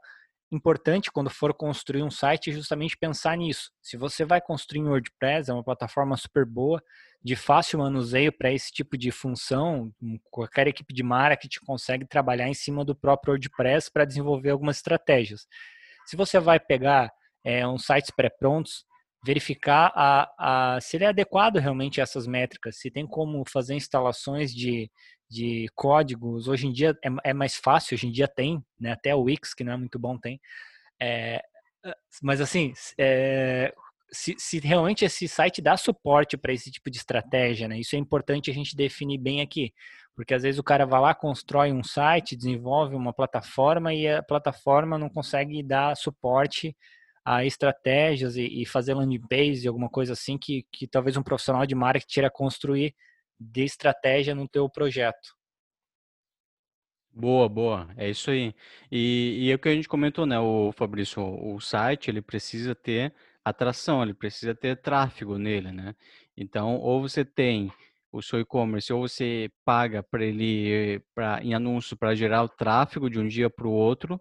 importante 0.52 1.12
quando 1.12 1.30
for 1.30 1.54
construir 1.54 2.04
um 2.04 2.12
site 2.12 2.52
justamente 2.52 2.98
pensar 2.98 3.36
nisso. 3.38 3.72
Se 3.82 3.98
você 3.98 4.24
vai 4.24 4.40
construir 4.40 4.82
um 4.82 4.90
WordPress, 4.90 5.50
é 5.50 5.54
uma 5.54 5.64
plataforma 5.64 6.16
super 6.18 6.46
boa, 6.46 6.82
de 7.24 7.36
fácil 7.36 7.80
manuseio 7.80 8.32
para 8.32 8.54
esse 8.54 8.72
tipo 8.72 8.98
de 8.98 9.12
função, 9.12 9.92
qualquer 10.30 10.68
equipe 10.68 10.94
de 10.94 11.02
marketing 11.02 11.60
consegue 11.66 12.08
trabalhar 12.08 12.48
em 12.48 12.54
cima 12.54 12.86
do 12.86 12.96
próprio 12.96 13.34
WordPress 13.34 13.92
para 13.92 14.06
desenvolver 14.06 14.52
algumas 14.52 14.78
estratégias. 14.78 15.48
Se 16.06 16.16
você 16.16 16.40
vai 16.40 16.60
pegar 16.60 17.12
é, 17.44 17.68
uns 17.68 17.86
sites 17.86 18.12
pré-prontos, 18.12 18.86
verificar 19.26 19.92
a, 19.96 20.76
a, 20.76 20.82
se 20.82 20.98
ele 20.98 21.04
é 21.04 21.08
adequado 21.08 21.58
realmente 21.58 22.00
a 22.00 22.04
essas 22.04 22.28
métricas, 22.28 22.78
se 22.78 22.92
tem 22.92 23.08
como 23.08 23.44
fazer 23.50 23.74
instalações 23.74 24.54
de 24.54 24.92
de 25.30 25.68
códigos. 25.76 26.48
Hoje 26.48 26.68
em 26.68 26.72
dia 26.72 26.98
é, 27.04 27.30
é, 27.30 27.34
mais 27.34 27.56
fácil, 27.56 27.96
hoje 27.96 28.08
em 28.08 28.12
dia 28.12 28.28
tem, 28.28 28.64
né? 28.80 28.92
Até 28.92 29.16
o 29.16 29.24
Wix, 29.24 29.54
que 29.54 29.64
não 29.64 29.74
é 29.74 29.78
muito 29.78 30.00
bom, 30.00 30.18
tem. 30.18 30.40
É, 31.02 31.42
mas 32.22 32.42
assim, 32.42 32.74
é, 32.98 33.74
se, 34.12 34.36
se, 34.38 34.60
realmente 34.60 35.06
esse 35.06 35.28
site 35.28 35.62
dá 35.62 35.76
suporte 35.78 36.38
para 36.38 36.54
esse 36.54 36.72
tipo 36.72 36.90
de 36.90 36.98
estratégia, 36.98 37.68
né? 37.68 37.80
Isso 37.80 37.96
é 37.96 38.00
importante 38.00 38.50
a 38.50 38.54
gente 38.54 38.76
definir 38.76 39.18
bem 39.18 39.42
aqui. 39.42 39.74
Porque 40.16 40.34
às 40.34 40.44
vezes 40.44 40.58
o 40.60 40.64
cara 40.64 40.86
vai 40.86 41.02
lá, 41.02 41.14
constrói 41.14 41.74
um 41.74 41.84
site, 41.84 42.38
desenvolve 42.38 42.96
uma 42.96 43.14
plataforma 43.14 43.94
e 43.94 44.08
a 44.08 44.24
plataforma 44.24 44.98
não 44.98 45.10
consegue 45.10 45.62
dar 45.62 45.96
suporte 45.98 46.76
a 47.26 47.44
estratégias 47.44 48.38
e, 48.38 48.62
e 48.62 48.66
fazer 48.66 48.94
landing 48.94 49.28
page, 49.28 49.68
alguma 49.68 49.90
coisa 49.90 50.14
assim 50.14 50.38
que, 50.38 50.66
que 50.72 50.88
talvez 50.88 51.18
um 51.18 51.24
profissional 51.24 51.66
de 51.66 51.76
marketing 51.76 52.20
irá 52.20 52.30
construir 52.30 52.96
de 53.40 53.64
estratégia 53.64 54.36
no 54.36 54.48
teu 54.48 54.70
projeto. 54.70 55.36
Boa, 57.18 57.48
boa, 57.48 57.88
é 57.96 58.10
isso 58.10 58.30
aí. 58.30 58.54
E, 58.92 59.46
e 59.48 59.52
é 59.52 59.56
o 59.56 59.60
que 59.60 59.70
a 59.70 59.74
gente 59.74 59.88
comentou, 59.88 60.26
né, 60.26 60.38
o 60.38 60.74
Fabrício, 60.74 61.22
o 61.24 61.60
site 61.62 62.10
ele 62.10 62.22
precisa 62.22 62.76
ter 62.76 63.14
atração, 63.44 64.04
ele 64.04 64.14
precisa 64.14 64.54
ter 64.54 64.76
tráfego 64.82 65.38
nele, 65.38 65.72
né? 65.72 65.96
Então, 66.36 66.76
ou 66.76 67.02
você 67.02 67.24
tem 67.24 67.72
o 68.12 68.22
seu 68.22 68.40
e-commerce, 68.42 68.92
ou 68.92 69.08
você 69.08 69.50
paga 69.64 70.04
para 70.04 70.26
ele 70.26 71.00
pra, 71.14 71.42
em 71.42 71.54
anúncio 71.54 71.96
para 71.96 72.16
gerar 72.16 72.44
o 72.44 72.50
tráfego 72.50 73.10
de 73.10 73.18
um 73.20 73.28
dia 73.28 73.50
para 73.50 73.68
o 73.68 73.72
outro, 73.72 74.20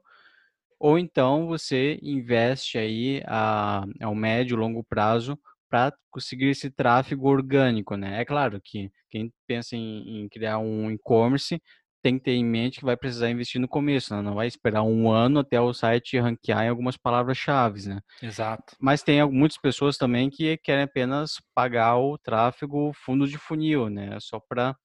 ou 0.78 0.98
então 0.98 1.46
você 1.46 1.98
investe 2.02 2.78
aí 2.78 3.22
a, 3.26 3.84
a 4.00 4.08
um 4.08 4.14
médio, 4.14 4.56
longo 4.56 4.84
prazo 4.84 5.38
para 5.74 5.92
conseguir 6.08 6.50
esse 6.50 6.70
tráfego 6.70 7.26
orgânico, 7.26 7.96
né? 7.96 8.20
É 8.20 8.24
claro 8.24 8.60
que 8.62 8.92
quem 9.10 9.32
pensa 9.44 9.74
em, 9.74 10.20
em 10.20 10.28
criar 10.28 10.58
um 10.58 10.88
e-commerce 10.88 11.60
tem 12.00 12.16
que 12.16 12.22
ter 12.22 12.30
em 12.30 12.44
mente 12.44 12.78
que 12.78 12.84
vai 12.84 12.96
precisar 12.96 13.28
investir 13.28 13.60
no 13.60 13.66
começo, 13.66 14.14
né? 14.14 14.22
não 14.22 14.36
vai 14.36 14.46
esperar 14.46 14.84
um 14.84 15.10
ano 15.10 15.40
até 15.40 15.60
o 15.60 15.74
site 15.74 16.16
ranquear 16.16 16.62
em 16.62 16.68
algumas 16.68 16.96
palavras-chave, 16.96 17.88
né? 17.88 18.00
Exato. 18.22 18.76
Mas 18.78 19.02
tem 19.02 19.28
muitas 19.28 19.58
pessoas 19.58 19.96
também 19.96 20.30
que 20.30 20.56
querem 20.58 20.84
apenas 20.84 21.42
pagar 21.52 21.96
o 21.96 22.16
tráfego 22.18 22.92
fundo 22.94 23.26
de 23.26 23.36
funil, 23.36 23.90
né? 23.90 24.16
Só 24.20 24.38
para 24.38 24.76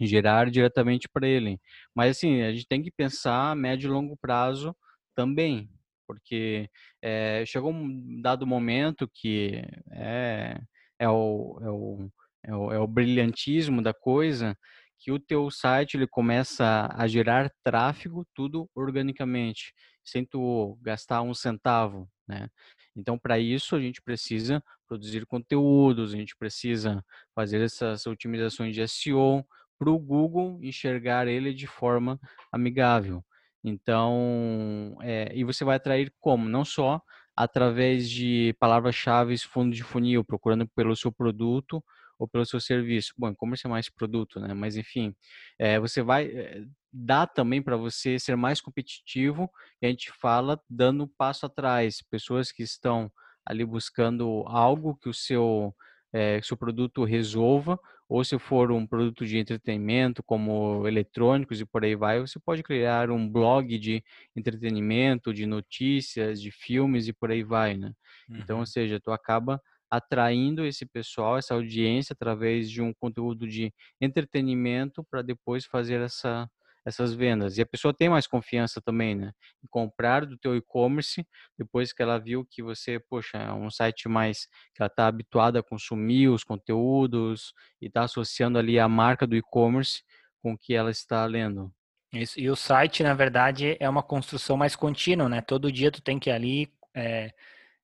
gerar 0.00 0.50
diretamente 0.50 1.10
para 1.12 1.28
ele. 1.28 1.60
Mas 1.94 2.16
assim, 2.16 2.40
a 2.40 2.50
gente 2.52 2.66
tem 2.66 2.82
que 2.82 2.90
pensar 2.90 3.50
a 3.50 3.54
médio 3.54 3.88
e 3.88 3.92
longo 3.92 4.16
prazo 4.16 4.74
também, 5.14 5.68
porque 6.10 6.68
é, 7.00 7.44
chegou 7.46 7.70
um 7.72 8.20
dado 8.20 8.44
momento 8.44 9.08
que 9.14 9.62
é, 9.92 10.60
é, 10.98 11.08
o, 11.08 11.58
é, 11.62 11.70
o, 11.70 12.10
é, 12.44 12.54
o, 12.54 12.72
é 12.72 12.78
o 12.80 12.86
brilhantismo 12.86 13.80
da 13.80 13.94
coisa, 13.94 14.56
que 14.98 15.12
o 15.12 15.20
teu 15.20 15.48
site 15.50 15.96
ele 15.96 16.06
começa 16.06 16.88
a 16.92 17.06
gerar 17.06 17.50
tráfego 17.62 18.26
tudo 18.34 18.68
organicamente, 18.74 19.72
sem 20.04 20.24
tu 20.24 20.76
gastar 20.82 21.22
um 21.22 21.32
centavo, 21.32 22.08
né? 22.28 22.48
Então, 22.96 23.16
para 23.16 23.38
isso, 23.38 23.76
a 23.76 23.80
gente 23.80 24.02
precisa 24.02 24.62
produzir 24.88 25.24
conteúdos, 25.26 26.12
a 26.12 26.16
gente 26.16 26.36
precisa 26.36 27.04
fazer 27.34 27.60
essas 27.60 28.04
otimizações 28.04 28.74
de 28.74 28.86
SEO, 28.88 29.46
para 29.78 29.90
o 29.90 29.98
Google 29.98 30.58
enxergar 30.62 31.26
ele 31.26 31.54
de 31.54 31.66
forma 31.66 32.20
amigável. 32.52 33.24
Então, 33.62 34.96
é, 35.02 35.30
e 35.34 35.44
você 35.44 35.64
vai 35.64 35.76
atrair 35.76 36.12
como? 36.20 36.48
Não 36.48 36.64
só 36.64 37.00
através 37.36 38.10
de 38.10 38.54
palavras-chave 38.58 39.36
fundo 39.38 39.74
de 39.74 39.82
funil, 39.82 40.24
procurando 40.24 40.66
pelo 40.68 40.94
seu 40.96 41.10
produto 41.12 41.82
ou 42.18 42.28
pelo 42.28 42.44
seu 42.44 42.60
serviço. 42.60 43.14
Bom, 43.16 43.30
e-commerce 43.30 43.66
é 43.66 43.70
mais 43.70 43.88
produto, 43.88 44.38
né? 44.38 44.52
Mas 44.52 44.76
enfim, 44.76 45.14
é, 45.58 45.80
você 45.80 46.02
vai 46.02 46.26
é, 46.26 46.62
dar 46.92 47.26
também 47.26 47.62
para 47.62 47.76
você 47.76 48.18
ser 48.18 48.36
mais 48.36 48.60
competitivo. 48.60 49.50
E 49.80 49.86
a 49.86 49.88
gente 49.88 50.12
fala 50.20 50.60
dando 50.68 51.04
um 51.04 51.08
passo 51.08 51.46
atrás, 51.46 52.02
pessoas 52.10 52.52
que 52.52 52.62
estão 52.62 53.10
ali 53.46 53.64
buscando 53.64 54.44
algo 54.46 54.96
que 54.96 55.08
o 55.08 55.14
seu 55.14 55.74
é, 56.12 56.40
seu 56.42 56.56
produto 56.56 57.04
resolva, 57.04 57.78
ou 58.10 58.24
se 58.24 58.36
for 58.40 58.72
um 58.72 58.84
produto 58.84 59.24
de 59.24 59.38
entretenimento, 59.38 60.20
como 60.20 60.84
eletrônicos 60.88 61.60
e 61.60 61.64
por 61.64 61.84
aí 61.84 61.94
vai, 61.94 62.18
você 62.18 62.40
pode 62.40 62.60
criar 62.60 63.08
um 63.08 63.30
blog 63.30 63.78
de 63.78 64.02
entretenimento, 64.34 65.32
de 65.32 65.46
notícias, 65.46 66.42
de 66.42 66.50
filmes 66.50 67.06
e 67.06 67.12
por 67.12 67.30
aí 67.30 67.44
vai, 67.44 67.76
né? 67.76 67.92
Uhum. 68.28 68.38
Então, 68.38 68.56
ou 68.56 68.62
uhum. 68.62 68.66
seja, 68.66 68.98
tu 68.98 69.12
acaba 69.12 69.62
atraindo 69.88 70.66
esse 70.66 70.84
pessoal, 70.84 71.38
essa 71.38 71.54
audiência 71.54 72.12
através 72.12 72.68
de 72.68 72.82
um 72.82 72.92
conteúdo 72.92 73.46
de 73.46 73.72
entretenimento 74.00 75.04
para 75.08 75.22
depois 75.22 75.64
fazer 75.64 76.00
essa 76.00 76.50
essas 76.90 77.14
vendas. 77.14 77.56
E 77.56 77.62
a 77.62 77.66
pessoa 77.66 77.94
tem 77.94 78.08
mais 78.08 78.26
confiança 78.26 78.80
também, 78.80 79.14
né? 79.14 79.32
Em 79.64 79.66
comprar 79.68 80.26
do 80.26 80.36
teu 80.36 80.54
e-commerce, 80.56 81.26
depois 81.58 81.92
que 81.92 82.02
ela 82.02 82.18
viu 82.18 82.46
que 82.48 82.62
você, 82.62 83.00
poxa, 83.00 83.38
é 83.38 83.52
um 83.52 83.70
site 83.70 84.08
mais 84.08 84.46
que 84.74 84.82
ela 84.82 84.88
está 84.88 85.06
habituada 85.06 85.60
a 85.60 85.62
consumir 85.62 86.28
os 86.28 86.44
conteúdos 86.44 87.52
e 87.80 87.86
está 87.86 88.02
associando 88.02 88.58
ali 88.58 88.78
a 88.78 88.88
marca 88.88 89.26
do 89.26 89.36
e-commerce 89.36 90.02
com 90.42 90.52
o 90.52 90.58
que 90.58 90.74
ela 90.74 90.90
está 90.90 91.24
lendo. 91.26 91.72
Isso. 92.12 92.38
E 92.38 92.50
o 92.50 92.56
site, 92.56 93.02
na 93.02 93.14
verdade, 93.14 93.76
é 93.78 93.88
uma 93.88 94.02
construção 94.02 94.56
mais 94.56 94.74
contínua, 94.74 95.28
né? 95.28 95.40
Todo 95.40 95.70
dia 95.72 95.90
tu 95.90 96.02
tem 96.02 96.18
que 96.18 96.28
ir 96.28 96.32
ali 96.32 96.72
é 96.94 97.32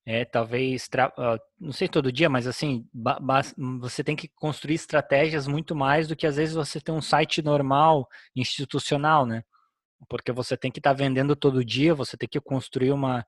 é, 0.08 0.24
talvez, 0.24 0.88
não 1.60 1.72
sei 1.72 1.88
todo 1.88 2.12
dia, 2.12 2.28
mas 2.28 2.46
assim, 2.46 2.88
você 3.80 4.04
tem 4.04 4.14
que 4.14 4.28
construir 4.28 4.76
estratégias 4.76 5.48
muito 5.48 5.74
mais 5.74 6.06
do 6.06 6.14
que 6.14 6.28
às 6.28 6.36
vezes 6.36 6.54
você 6.54 6.80
tem 6.80 6.94
um 6.94 7.02
site 7.02 7.42
normal, 7.42 8.08
institucional, 8.34 9.26
né? 9.26 9.42
Porque 10.08 10.30
você 10.30 10.56
tem 10.56 10.70
que 10.70 10.78
estar 10.78 10.90
tá 10.90 10.96
vendendo 10.96 11.34
todo 11.34 11.64
dia, 11.64 11.92
você 11.92 12.16
tem 12.16 12.28
que 12.28 12.40
construir 12.40 12.92
uma, 12.92 13.26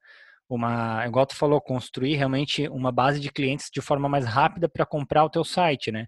uma, 0.49 1.05
igual 1.05 1.27
tu 1.27 1.35
falou, 1.35 1.61
construir 1.61 2.15
realmente 2.15 2.69
uma 2.69 2.93
base 2.93 3.19
de 3.19 3.33
clientes 3.33 3.71
de 3.73 3.81
forma 3.81 4.09
mais 4.09 4.25
rápida 4.25 4.69
para 4.69 4.87
comprar 4.87 5.25
o 5.25 5.31
teu 5.31 5.43
site, 5.43 5.91
né? 5.91 6.07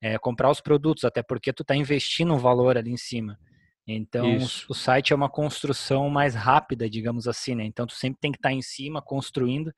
É, 0.00 0.18
comprar 0.18 0.50
os 0.50 0.60
produtos, 0.60 1.04
até 1.04 1.22
porque 1.22 1.52
tu 1.52 1.62
está 1.62 1.76
investindo 1.76 2.34
um 2.34 2.38
valor 2.38 2.76
ali 2.76 2.90
em 2.90 2.96
cima. 2.96 3.38
Então, 3.86 4.36
Isso. 4.36 4.66
o 4.68 4.74
site 4.74 5.12
é 5.12 5.16
uma 5.16 5.30
construção 5.30 6.10
mais 6.10 6.34
rápida, 6.34 6.90
digamos 6.90 7.28
assim, 7.28 7.54
né? 7.54 7.64
Então, 7.64 7.86
tu 7.86 7.94
sempre 7.94 8.20
tem 8.20 8.32
que 8.32 8.38
estar 8.38 8.50
tá 8.50 8.54
em 8.54 8.60
cima, 8.60 9.00
construindo, 9.00 9.72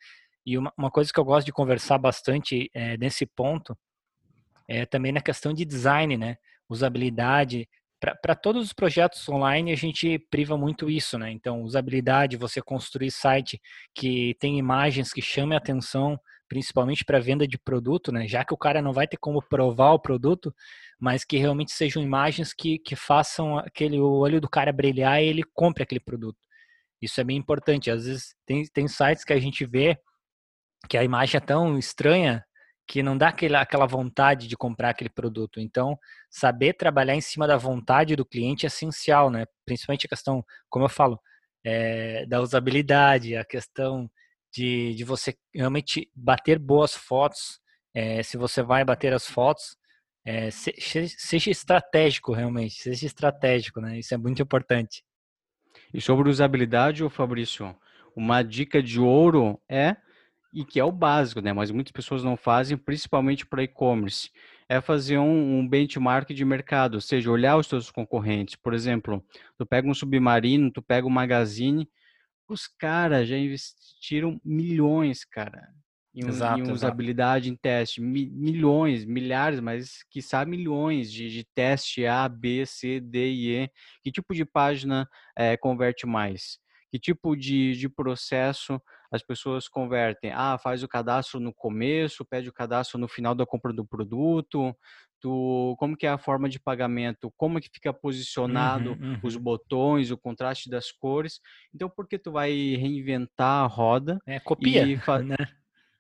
e 0.51 0.59
uma, 0.59 0.73
uma 0.77 0.91
coisa 0.91 1.13
que 1.13 1.21
eu 1.21 1.25
gosto 1.25 1.47
de 1.47 1.53
conversar 1.53 1.97
bastante 1.97 2.69
é, 2.75 2.97
nesse 2.97 3.25
ponto 3.25 3.79
é 4.67 4.85
também 4.85 5.13
na 5.13 5.21
questão 5.21 5.53
de 5.53 5.65
design, 5.65 6.17
né? 6.17 6.37
Usabilidade. 6.69 7.69
Para 8.01 8.35
todos 8.35 8.65
os 8.65 8.73
projetos 8.73 9.29
online, 9.29 9.73
a 9.73 9.77
gente 9.77 10.19
priva 10.31 10.57
muito 10.57 10.91
isso, 10.91 11.19
né? 11.19 11.31
Então, 11.31 11.63
usabilidade, 11.63 12.37
você 12.37 12.61
construir 12.61 13.11
site 13.11 13.61
que 13.95 14.35
tem 14.41 14.59
imagens 14.59 15.13
que 15.13 15.23
chamem 15.23 15.57
atenção, 15.57 16.19
principalmente 16.49 17.05
para 17.05 17.21
venda 17.21 17.47
de 17.47 17.59
produto, 17.59 18.11
né? 18.11 18.27
Já 18.27 18.45
que 18.45 18.55
o 18.55 18.57
cara 18.57 18.83
não 18.83 18.93
vai 18.93 19.07
ter 19.07 19.19
como 19.19 19.43
provar 19.43 19.93
o 19.93 20.01
produto, 20.01 20.53
mas 20.99 21.25
que 21.25 21.37
realmente 21.37 21.73
sejam 21.73 22.03
imagens 22.03 22.53
que, 22.53 22.79
que 22.79 22.97
façam 22.97 23.59
aquele 23.59 24.01
o 24.01 24.11
olho 24.11 24.41
do 24.41 24.49
cara 24.49 24.73
brilhar 24.73 25.23
e 25.23 25.27
ele 25.27 25.43
compre 25.55 25.85
aquele 25.85 26.01
produto. 26.01 26.39
Isso 27.01 27.21
é 27.21 27.25
bem 27.25 27.37
importante. 27.37 27.91
Às 27.91 28.05
vezes 28.07 28.35
tem, 28.47 28.65
tem 28.67 28.89
sites 28.89 29.25
que 29.25 29.33
a 29.33 29.39
gente 29.39 29.65
vê 29.65 29.99
que 30.89 30.97
a 30.97 31.05
imagem 31.05 31.39
é 31.39 31.41
tão 31.41 31.79
estranha 31.79 32.45
que 32.87 33.05
não 33.05 33.17
dá 33.17 33.29
aquela, 33.29 33.61
aquela 33.61 33.87
vontade 33.87 34.49
de 34.49 34.57
comprar 34.57 34.91
aquele 34.91 35.11
produto. 35.11 35.61
Então, 35.61 35.97
saber 36.29 36.73
trabalhar 36.75 37.15
em 37.15 37.21
cima 37.21 37.47
da 37.47 37.57
vontade 37.57 38.17
do 38.17 38.25
cliente 38.25 38.67
é 38.67 38.69
essencial, 38.69 39.31
né? 39.31 39.47
Principalmente 39.65 40.07
a 40.07 40.09
questão, 40.09 40.45
como 40.69 40.87
eu 40.87 40.89
falo, 40.89 41.21
é, 41.65 42.27
da 42.27 42.41
usabilidade, 42.41 43.37
a 43.37 43.45
questão 43.45 44.11
de, 44.53 44.95
de 44.95 45.05
você 45.05 45.37
realmente 45.55 46.11
bater 46.15 46.59
boas 46.59 46.93
fotos. 46.93 47.61
É, 47.95 48.25
se 48.25 48.37
você 48.37 48.61
vai 48.61 48.85
bater 48.85 49.13
as 49.13 49.25
fotos, 49.25 49.77
é, 50.25 50.51
seja 50.51 51.51
estratégico 51.51 52.33
realmente, 52.33 52.75
seja 52.75 53.07
estratégico, 53.07 53.81
né? 53.81 54.01
Isso 54.01 54.13
é 54.15 54.17
muito 54.17 54.43
importante. 54.43 55.05
E 55.95 56.01
sobre 56.01 56.29
usabilidade, 56.29 57.09
Fabrício, 57.09 57.77
uma 58.17 58.43
dica 58.43 58.83
de 58.83 58.99
ouro 59.01 59.61
é 59.69 59.97
e 60.53 60.65
que 60.65 60.81
é 60.81 60.85
o 60.85 60.93
básico, 60.93 61.41
né? 61.41 61.53
Mas 61.53 61.71
muitas 61.71 61.93
pessoas 61.93 62.25
não 62.25 62.37
fazem, 62.37 62.77
principalmente 62.77 63.47
para 63.47 63.63
e-commerce. 63.63 64.31
É 64.69 64.81
fazer 64.81 65.19
um, 65.19 65.59
um, 65.59 65.69
benchmark 65.69 66.31
de 66.31 66.45
mercado, 66.45 66.95
ou 66.95 67.01
seja, 67.01 67.31
olhar 67.31 67.57
os 67.57 67.67
seus 67.67 67.91
concorrentes. 67.91 68.57
Por 68.57 68.73
exemplo, 68.73 69.25
tu 69.59 69.67
pega 69.67 69.89
um 69.89 69.95
Submarino, 69.95 70.71
tu 70.71 70.81
pega 70.81 71.07
um 71.07 71.11
Magazine, 71.11 71.89
os 72.49 72.67
caras 72.67 73.29
já 73.29 73.37
investiram 73.37 74.41
milhões, 74.45 75.25
cara, 75.25 75.69
em, 76.15 76.27
exato, 76.27 76.61
em 76.61 76.73
usabilidade 76.73 77.47
exato. 77.47 77.55
em 77.55 77.57
teste. 77.57 78.01
Mi, 78.01 78.29
milhões, 78.31 79.05
milhares, 79.05 79.61
mas 79.61 80.05
quiçá 80.11 80.45
milhões 80.45 81.11
de, 81.13 81.29
de 81.29 81.45
teste 81.55 82.07
A, 82.07 82.29
B, 82.29 82.65
C, 82.67 83.01
D 83.01 83.31
e 83.31 83.57
E. 83.57 83.71
Que 84.03 84.11
tipo 84.11 84.35
de 84.35 84.45
página 84.45 85.09
é, 85.37 85.57
converte 85.57 86.07
mais? 86.07 86.59
Que 86.91 86.99
tipo 86.99 87.37
de, 87.37 87.73
de 87.73 87.89
processo 87.89 88.81
as 89.11 89.23
pessoas 89.23 89.69
convertem? 89.69 90.33
Ah, 90.33 90.59
faz 90.59 90.83
o 90.83 90.89
cadastro 90.89 91.41
no 91.41 91.53
começo, 91.53 92.25
pede 92.25 92.49
o 92.49 92.53
cadastro 92.53 92.99
no 92.99 93.09
final 93.09 93.35
da 93.35 93.45
compra 93.45 93.73
do 93.73 93.85
produto, 93.85 94.75
tu, 95.21 95.75
como 95.79 95.97
que 95.97 96.07
é 96.07 96.11
a 96.11 96.19
forma 96.19 96.49
de 96.49 96.59
pagamento, 96.59 97.33
como 97.37 97.61
que 97.61 97.71
fica 97.73 97.93
posicionado 97.93 98.93
uhum, 98.93 99.13
uhum. 99.13 99.21
os 99.23 99.37
botões, 99.37 100.11
o 100.11 100.19
contraste 100.19 100.71
das 100.71 100.91
cores. 100.91 101.41
Então, 101.75 101.89
por 101.89 102.09
que 102.09 102.19
tu 102.19 102.33
vai 102.33 102.51
reinventar 102.51 103.65
a 103.65 103.67
roda? 103.67 104.19
É, 104.27 104.41
copia, 104.41 104.87
e 104.87 104.97
né? 104.97 105.37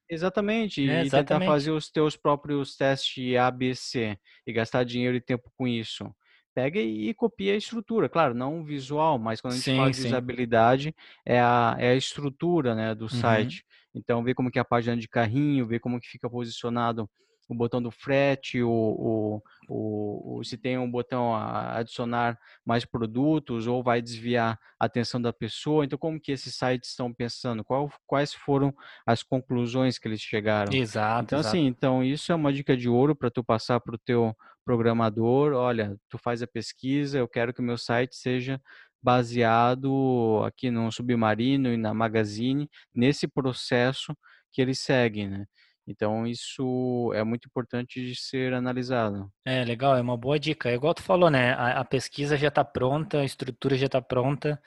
Exatamente, 0.09 0.89
é, 0.91 1.05
e 1.05 1.11
tentar 1.11 1.41
fazer 1.41 1.71
os 1.71 1.89
teus 1.89 2.17
próprios 2.17 2.77
testes 2.77 3.37
ABC 3.37 4.19
e 4.45 4.53
gastar 4.53 4.83
dinheiro 4.83 5.17
e 5.17 5.21
tempo 5.21 5.53
com 5.57 5.69
isso 5.69 6.13
pega 6.61 6.79
e 6.79 7.15
copia 7.15 7.55
a 7.55 7.57
estrutura. 7.57 8.09
Claro, 8.09 8.35
não 8.35 8.61
o 8.61 8.65
visual, 8.65 9.19
mas 9.19 9.41
quando 9.41 9.55
a 9.55 9.57
gente 9.57 9.65
sim, 9.65 9.77
fala 9.77 9.91
de 9.91 10.07
usabilidade, 10.07 10.95
é 11.25 11.41
a, 11.41 11.75
é 11.79 11.91
a 11.91 11.97
estrutura 11.97 12.75
né, 12.75 12.95
do 12.95 13.05
uhum. 13.05 13.09
site. 13.09 13.65
Então, 13.95 14.23
ver 14.23 14.35
como 14.35 14.51
que 14.51 14.59
é 14.59 14.63
a 14.63 14.65
página 14.65 14.97
de 14.97 15.09
carrinho, 15.09 15.67
ver 15.67 15.81
como 15.81 15.99
que 15.99 16.09
fica 16.09 16.29
posicionado 16.29 17.09
o 17.51 17.55
botão 17.55 17.83
do 17.83 17.91
frete, 17.91 18.63
o, 18.63 19.43
o, 19.69 20.39
o, 20.39 20.45
se 20.45 20.57
tem 20.57 20.79
um 20.79 20.91
botão 20.91 21.35
a 21.35 21.79
adicionar 21.79 22.39
mais 22.65 22.85
produtos 22.85 23.67
ou 23.67 23.83
vai 23.83 24.01
desviar 24.01 24.59
a 24.79 24.87
atenção 24.87 25.21
da 25.21 25.33
pessoa. 25.33 25.85
Então, 25.85 25.99
como 25.99 26.21
que 26.21 26.31
esses 26.31 26.55
sites 26.55 26.91
estão 26.91 27.13
pensando? 27.13 27.65
Qual, 27.65 27.91
quais 28.07 28.33
foram 28.33 28.73
as 29.05 29.23
conclusões 29.23 29.99
que 29.99 30.07
eles 30.07 30.21
chegaram? 30.21 30.73
Exato. 30.73 31.25
Então, 31.25 31.41
exato. 31.41 31.57
assim, 31.57 31.67
então 31.67 32.05
isso 32.05 32.31
é 32.31 32.35
uma 32.35 32.53
dica 32.53 32.77
de 32.77 32.89
ouro 32.89 33.17
para 33.17 33.31
tu 33.31 33.43
passar 33.43 33.81
para 33.81 33.97
o 33.97 33.99
teu 33.99 34.35
programador. 34.65 35.53
Olha, 35.53 35.97
tu 36.09 36.19
faz 36.19 36.43
a 36.43 36.47
pesquisa, 36.47 37.19
eu 37.19 37.27
quero 37.27 37.53
que 37.53 37.61
o 37.61 37.65
meu 37.65 37.77
site 37.77 38.15
seja 38.15 38.61
baseado 39.03 40.43
aqui 40.45 40.71
no 40.71 40.93
Submarino 40.93 41.73
e 41.73 41.77
na 41.77 41.93
Magazine, 41.93 42.69
nesse 42.95 43.27
processo 43.27 44.15
que 44.53 44.61
eles 44.61 44.79
seguem, 44.79 45.29
né? 45.29 45.47
Então, 45.87 46.27
isso 46.27 47.13
é 47.15 47.25
muito 47.25 47.47
importante 47.49 48.05
de 48.05 48.15
ser 48.15 48.55
analisado. 48.55 49.31
É, 49.45 49.65
legal, 49.65 49.97
é 49.97 50.01
uma 50.01 50.17
boa 50.17 50.39
dica. 50.39 50.71
É 50.71 50.75
igual 50.75 50.95
tu 50.95 51.03
falou, 51.03 51.31
né? 51.31 51.53
A, 51.55 51.81
a 51.81 51.85
pesquisa 51.85 52.37
já 52.37 52.49
está 52.49 52.65
pronta, 52.65 53.19
a 53.21 53.25
estrutura 53.25 53.77
já 53.77 53.87
está 53.87 54.01
pronta, 54.01 54.61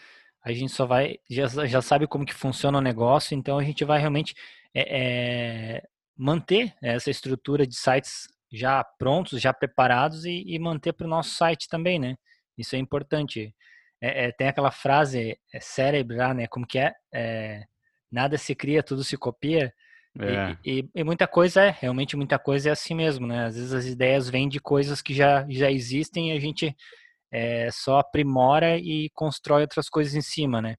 a 0.44 0.52
gente 0.52 0.74
só 0.74 0.86
vai, 0.86 1.18
já, 1.30 1.48
já 1.66 1.82
sabe 1.82 2.08
como 2.08 2.26
que 2.26 2.34
funciona 2.34 2.78
o 2.78 2.82
negócio, 2.82 3.36
então 3.36 3.58
a 3.58 3.64
gente 3.64 3.86
vai 3.86 4.00
realmente 4.00 4.36
é, 4.74 5.78
é, 5.78 5.84
manter 6.18 6.74
essa 6.82 7.10
estrutura 7.10 7.66
de 7.66 7.76
sites 7.76 8.28
já 8.52 8.84
prontos, 8.84 9.42
já 9.42 9.54
preparados 9.54 10.26
e, 10.26 10.44
e 10.46 10.60
manter 10.60 10.94
para 10.94 11.08
o 11.08 11.10
nosso 11.10 11.32
site 11.32 11.68
também, 11.70 11.98
né? 11.98 12.16
Isso 12.58 12.76
é 12.76 12.80
importante. 12.80 13.56
É, 14.02 14.26
é, 14.26 14.32
tem 14.32 14.48
aquela 14.48 14.72
frase 14.72 15.40
é, 15.54 15.60
cérebro, 15.60 16.18
né? 16.34 16.48
Como 16.48 16.68
que 16.68 16.78
é? 16.78 16.94
é? 17.14 17.64
Nada 18.12 18.38
se 18.38 18.54
cria, 18.54 18.84
tudo 18.84 19.04
se 19.04 19.18
copia. 19.18 19.74
É. 20.20 20.56
E, 20.64 20.80
e, 20.80 20.90
e, 20.96 21.04
muita 21.04 21.28
coisa 21.28 21.64
é, 21.64 21.72
realmente 21.72 22.16
muita 22.16 22.38
coisa 22.38 22.70
é 22.70 22.72
assim 22.72 22.94
mesmo, 22.94 23.26
né? 23.26 23.46
Às 23.46 23.56
vezes 23.56 23.74
as 23.74 23.86
ideias 23.86 24.30
vêm 24.30 24.48
de 24.48 24.60
coisas 24.60 25.02
que 25.02 25.14
já, 25.14 25.46
já 25.50 25.72
existem 25.72 26.32
e 26.32 26.38
a 26.38 26.40
gente 26.40 26.76
é, 27.32 27.72
só 27.72 27.98
aprimora 27.98 28.78
e 28.78 29.10
constrói 29.16 29.62
outras 29.62 29.90
coisas 29.90 30.14
em 30.14 30.22
cima, 30.22 30.62
né? 30.62 30.76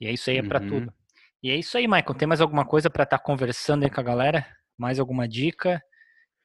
E 0.00 0.06
é 0.06 0.12
isso 0.12 0.30
aí 0.30 0.38
é 0.38 0.42
para 0.42 0.60
uhum. 0.60 0.68
tudo. 0.68 0.94
E 1.42 1.50
é 1.50 1.56
isso 1.56 1.78
aí, 1.78 1.86
Michael. 1.86 2.14
Tem 2.14 2.26
mais 2.26 2.40
alguma 2.40 2.66
coisa 2.66 2.90
para 2.90 3.04
estar 3.04 3.18
tá 3.18 3.24
conversando 3.24 3.84
aí 3.84 3.90
com 3.90 4.00
a 4.00 4.04
galera? 4.04 4.46
Mais 4.76 4.98
alguma 4.98 5.28
dica? 5.28 5.80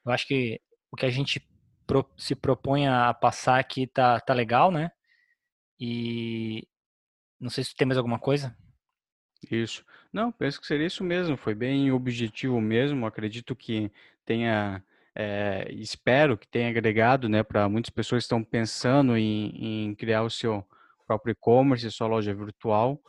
Eu 0.06 0.12
acho 0.12 0.28
que 0.28 0.62
o 0.91 0.96
que 0.96 1.06
a 1.06 1.10
gente 1.10 1.41
pro, 1.88 2.08
se 2.18 2.36
propõe 2.36 2.88
a 2.88 3.13
passar 3.13 3.60
aqui 3.60 3.88
tá, 3.88 4.20
tá 4.20 4.34
legal, 4.34 4.72
né? 4.72 4.91
E 5.80 6.68
não 7.39 7.50
sei 7.50 7.63
se 7.63 7.76
tem 7.76 7.88
mais 7.88 7.98
alguma 7.98 8.20
coisa. 8.20 8.56
Isso. 9.49 9.86
Não, 10.12 10.31
penso 10.31 10.60
que 10.60 10.67
seria 10.67 10.88
isso 10.88 11.03
mesmo. 11.03 11.38
Foi 11.38 11.53
bem 11.53 11.91
objetivo 11.91 12.60
mesmo. 12.62 13.05
Acredito 13.05 13.55
que 13.55 13.91
tenha, 14.25 14.84
é, 15.15 15.67
espero 15.71 16.38
que 16.38 16.47
tenha 16.47 16.69
agregado, 16.69 17.29
né, 17.29 17.43
para 17.43 17.67
muitas 17.69 17.89
pessoas 17.89 18.23
que 18.23 18.25
estão 18.25 18.43
pensando 18.43 19.17
em, 19.17 19.88
em 19.89 19.95
criar 19.95 20.23
o 20.23 20.29
seu 20.29 20.65
próprio 21.05 21.34
e-commerce, 21.34 21.89
sua 21.91 22.08
loja 22.08 22.34
virtual. 22.34 22.99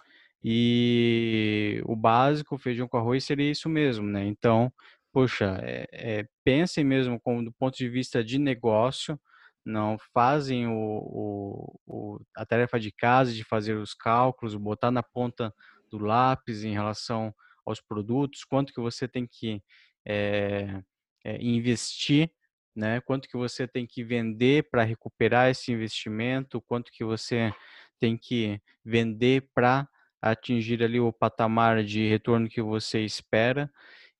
E 0.44 1.82
o 1.86 1.96
básico, 1.96 2.58
feijão 2.58 2.86
com 2.86 2.98
arroz, 2.98 3.24
seria 3.24 3.50
isso 3.50 3.68
mesmo, 3.68 4.06
né? 4.06 4.24
Então, 4.26 4.72
poxa, 5.12 5.58
é, 5.62 5.86
é, 5.92 6.28
pensem 6.44 6.84
mesmo 6.84 7.18
como 7.18 7.42
do 7.44 7.52
ponto 7.52 7.76
de 7.76 7.88
vista 7.88 8.22
de 8.22 8.38
negócio, 8.38 9.18
não 9.64 9.98
fazem 10.14 10.68
o, 10.68 10.72
o, 10.72 11.80
o, 11.86 12.20
a 12.36 12.46
tarefa 12.46 12.78
de 12.78 12.92
casa 12.92 13.32
de 13.32 13.42
fazer 13.42 13.74
os 13.74 13.92
cálculos, 13.92 14.54
botar 14.54 14.92
na 14.92 15.02
ponta 15.02 15.52
do 15.90 15.98
lápis 15.98 16.64
em 16.64 16.72
relação 16.72 17.34
aos 17.64 17.80
produtos, 17.80 18.44
quanto 18.44 18.72
que 18.72 18.80
você 18.80 19.08
tem 19.08 19.26
que 19.26 19.62
é, 20.06 20.82
é, 21.24 21.42
investir, 21.42 22.30
né? 22.74 23.00
Quanto 23.00 23.28
que 23.28 23.36
você 23.36 23.66
tem 23.66 23.86
que 23.86 24.04
vender 24.04 24.68
para 24.70 24.84
recuperar 24.84 25.50
esse 25.50 25.72
investimento, 25.72 26.60
quanto 26.62 26.92
que 26.92 27.04
você 27.04 27.52
tem 27.98 28.16
que 28.16 28.60
vender 28.84 29.48
para 29.54 29.88
atingir 30.20 30.82
ali 30.82 31.00
o 31.00 31.12
patamar 31.12 31.82
de 31.82 32.08
retorno 32.08 32.48
que 32.48 32.62
você 32.62 33.00
espera 33.04 33.70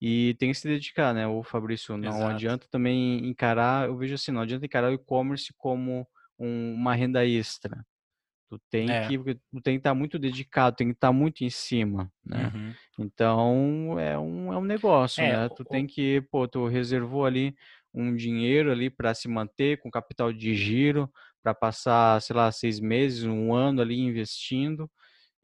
e 0.00 0.34
tem 0.38 0.50
que 0.50 0.58
se 0.58 0.68
dedicar, 0.68 1.14
né? 1.14 1.26
O 1.26 1.42
Fabrício, 1.42 1.96
não 1.96 2.10
Exato. 2.10 2.34
adianta 2.34 2.66
também 2.70 3.26
encarar, 3.26 3.86
eu 3.86 3.96
vejo 3.96 4.14
assim, 4.14 4.30
não 4.30 4.42
adianta 4.42 4.66
encarar 4.66 4.90
o 4.90 4.94
e-commerce 4.94 5.52
como 5.56 6.06
um, 6.38 6.74
uma 6.74 6.94
renda 6.94 7.24
extra. 7.24 7.84
Tu 8.48 8.60
tem 8.70 8.90
é. 8.90 9.08
que 9.08 9.18
tu 9.18 9.60
tem 9.60 9.74
que 9.74 9.80
estar 9.80 9.94
muito 9.94 10.18
dedicado, 10.18 10.76
tem 10.76 10.88
que 10.88 10.94
estar 10.94 11.12
muito 11.12 11.42
em 11.42 11.50
cima, 11.50 12.10
né? 12.24 12.52
Uhum. 12.54 12.74
Então 12.98 13.98
é 13.98 14.16
um, 14.16 14.52
é 14.52 14.56
um 14.56 14.64
negócio, 14.64 15.22
é, 15.22 15.32
né? 15.32 15.48
Tu 15.48 15.62
o... 15.62 15.64
tem 15.64 15.86
que, 15.86 16.20
pô, 16.30 16.46
tu 16.46 16.66
reservou 16.66 17.24
ali 17.24 17.56
um 17.92 18.14
dinheiro 18.14 18.70
ali 18.70 18.88
para 18.88 19.14
se 19.14 19.26
manter 19.26 19.78
com 19.78 19.90
capital 19.90 20.32
de 20.32 20.54
giro, 20.54 21.10
para 21.42 21.54
passar, 21.54 22.20
sei 22.22 22.36
lá, 22.36 22.52
seis 22.52 22.78
meses, 22.78 23.24
um 23.24 23.52
ano 23.54 23.80
ali 23.80 23.98
investindo 23.98 24.88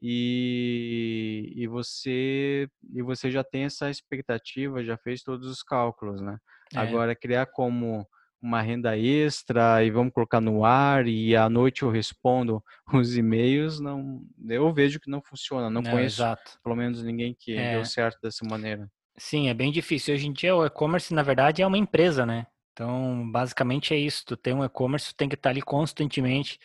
e, 0.01 1.53
e 1.55 1.65
você 1.65 2.67
e 2.93 3.01
você 3.01 3.31
já 3.31 3.43
tem 3.43 3.63
essa 3.63 3.89
expectativa, 3.89 4.83
já 4.83 4.97
fez 4.97 5.23
todos 5.23 5.47
os 5.47 5.63
cálculos, 5.63 6.21
né? 6.21 6.37
É. 6.73 6.79
Agora 6.79 7.15
criar 7.15 7.45
como 7.45 8.05
uma 8.43 8.61
renda 8.61 8.97
extra 8.97 9.81
e 9.85 9.89
vamos 9.89 10.11
colocar 10.11 10.41
no 10.41 10.65
ar 10.65 11.07
e 11.07 11.33
à 11.33 11.49
noite 11.49 11.83
eu 11.83 11.89
respondo 11.89 12.61
os 12.93 13.15
e-mails, 13.15 13.79
não, 13.79 14.21
eu 14.45 14.71
vejo 14.73 14.99
que 14.99 15.09
não 15.09 15.21
funciona, 15.21 15.69
não, 15.69 15.81
não 15.81 15.89
conheço 15.89 16.17
exato. 16.17 16.59
pelo 16.61 16.75
menos 16.75 17.01
ninguém 17.01 17.33
que 17.39 17.55
é. 17.55 17.71
deu 17.71 17.85
certo 17.85 18.19
dessa 18.21 18.45
maneira. 18.45 18.91
Sim, 19.17 19.47
é 19.47 19.53
bem 19.53 19.71
difícil. 19.71 20.13
Hoje 20.13 20.27
em 20.27 20.33
dia 20.33 20.55
o 20.55 20.65
e-commerce 20.65 21.13
na 21.13 21.23
verdade 21.23 21.61
é 21.61 21.67
uma 21.67 21.77
empresa, 21.77 22.25
né? 22.25 22.45
Então, 22.73 23.31
basicamente 23.31 23.93
é 23.93 23.97
isso, 23.97 24.25
tu 24.25 24.35
tem 24.35 24.53
um 24.53 24.65
e-commerce, 24.65 25.13
tu 25.13 25.15
tem 25.15 25.29
que 25.29 25.35
estar 25.35 25.51
ali 25.51 25.61
constantemente 25.61 26.59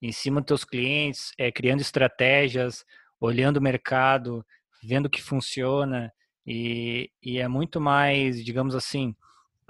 em 0.00 0.12
cima 0.12 0.40
dos 0.40 0.46
teus 0.46 0.64
clientes, 0.64 1.32
é, 1.36 1.50
criando 1.50 1.80
estratégias, 1.80 2.84
olhando 3.20 3.56
o 3.58 3.62
mercado, 3.62 4.46
vendo 4.82 5.06
o 5.06 5.10
que 5.10 5.20
funciona 5.20 6.12
e, 6.46 7.10
e 7.22 7.38
é 7.38 7.48
muito 7.48 7.80
mais, 7.80 8.42
digamos 8.42 8.74
assim, 8.74 9.14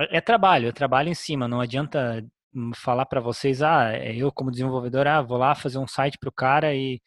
é, 0.01 0.19
é 0.19 0.21
trabalho, 0.21 0.69
é 0.69 0.73
trabalho 0.73 1.09
em 1.09 1.15
cima. 1.15 1.49
Não 1.49 1.61
adianta 1.61 2.25
hum, 2.55 2.71
falar 2.75 3.07
para 3.07 3.21
vocês, 3.21 3.63
ah, 3.63 3.93
é 3.93 4.15
eu 4.17 4.33
como 4.33 4.51
desenvolvedor, 4.51 5.07
ah, 5.07 5.23
vou 5.23 5.39
lá 5.39 5.55
fazer 5.55 5.79
um 5.79 5.87
site 5.87 6.19
para 6.19 6.29
o 6.29 6.33
cara 6.33 6.75
e, 6.75 7.01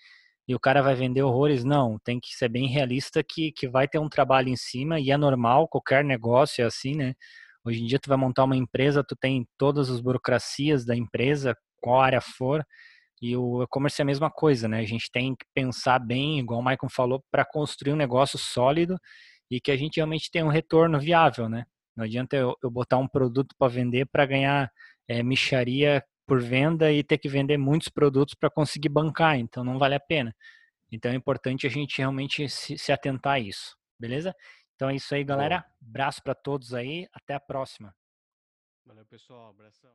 e 0.47 0.55
o 0.55 0.59
cara 0.59 0.81
vai 0.81 0.95
vender 0.95 1.23
horrores. 1.23 1.63
Não, 1.63 1.97
tem 2.03 2.19
que 2.19 2.29
ser 2.35 2.49
bem 2.49 2.67
realista 2.67 3.23
que, 3.23 3.51
que 3.51 3.67
vai 3.67 3.87
ter 3.87 3.99
um 3.99 4.09
trabalho 4.09 4.49
em 4.49 4.57
cima 4.57 4.99
e 4.99 5.11
é 5.11 5.17
normal, 5.17 5.67
qualquer 5.67 6.03
negócio 6.03 6.63
é 6.63 6.65
assim, 6.67 6.95
né? 6.95 7.13
Hoje 7.65 7.81
em 7.83 7.85
dia 7.85 7.99
tu 7.99 8.09
vai 8.09 8.17
montar 8.17 8.43
uma 8.45 8.55
empresa, 8.55 9.03
tu 9.03 9.15
tem 9.15 9.47
todas 9.57 9.89
as 9.89 10.01
burocracias 10.01 10.85
da 10.85 10.95
empresa, 10.95 11.55
qual 11.79 12.01
área 12.01 12.21
for, 12.21 12.65
e 13.21 13.37
o 13.37 13.63
e-commerce 13.63 14.01
é 14.01 14.03
a 14.03 14.05
mesma 14.05 14.31
coisa, 14.31 14.67
né? 14.67 14.79
A 14.79 14.85
gente 14.85 15.11
tem 15.11 15.35
que 15.35 15.45
pensar 15.53 15.99
bem, 15.99 16.39
igual 16.39 16.59
o 16.59 16.63
Michael 16.63 16.89
falou, 16.91 17.23
para 17.31 17.45
construir 17.45 17.93
um 17.93 17.95
negócio 17.95 18.39
sólido 18.39 18.97
e 19.49 19.61
que 19.61 19.71
a 19.71 19.77
gente 19.77 19.97
realmente 19.97 20.31
tenha 20.31 20.45
um 20.45 20.49
retorno 20.49 20.99
viável, 20.99 21.47
né? 21.49 21.65
Não 21.95 22.05
adianta 22.05 22.35
eu, 22.35 22.55
eu 22.63 22.69
botar 22.69 22.97
um 22.97 23.07
produto 23.07 23.55
para 23.57 23.71
vender 23.71 24.05
para 24.05 24.25
ganhar 24.25 24.71
é, 25.07 25.21
micharia 25.21 26.03
por 26.25 26.41
venda 26.41 26.91
e 26.91 27.03
ter 27.03 27.17
que 27.17 27.27
vender 27.27 27.57
muitos 27.57 27.89
produtos 27.89 28.33
para 28.33 28.49
conseguir 28.49 28.89
bancar, 28.89 29.37
então 29.37 29.63
não 29.63 29.77
vale 29.77 29.95
a 29.95 29.99
pena. 29.99 30.33
Então 30.91 31.11
é 31.11 31.15
importante 31.15 31.67
a 31.67 31.69
gente 31.69 31.97
realmente 31.97 32.47
se, 32.49 32.77
se 32.77 32.91
atentar 32.91 33.33
a 33.33 33.39
isso, 33.39 33.77
beleza? 33.99 34.35
Então 34.75 34.89
é 34.89 34.95
isso 34.95 35.13
aí, 35.13 35.23
galera. 35.23 35.65
Abraço 35.81 36.23
para 36.23 36.33
todos 36.33 36.73
aí. 36.73 37.07
Até 37.13 37.33
a 37.33 37.39
próxima. 37.39 37.95
Valeu, 38.85 39.05
pessoal. 39.05 39.49
Abração. 39.49 39.91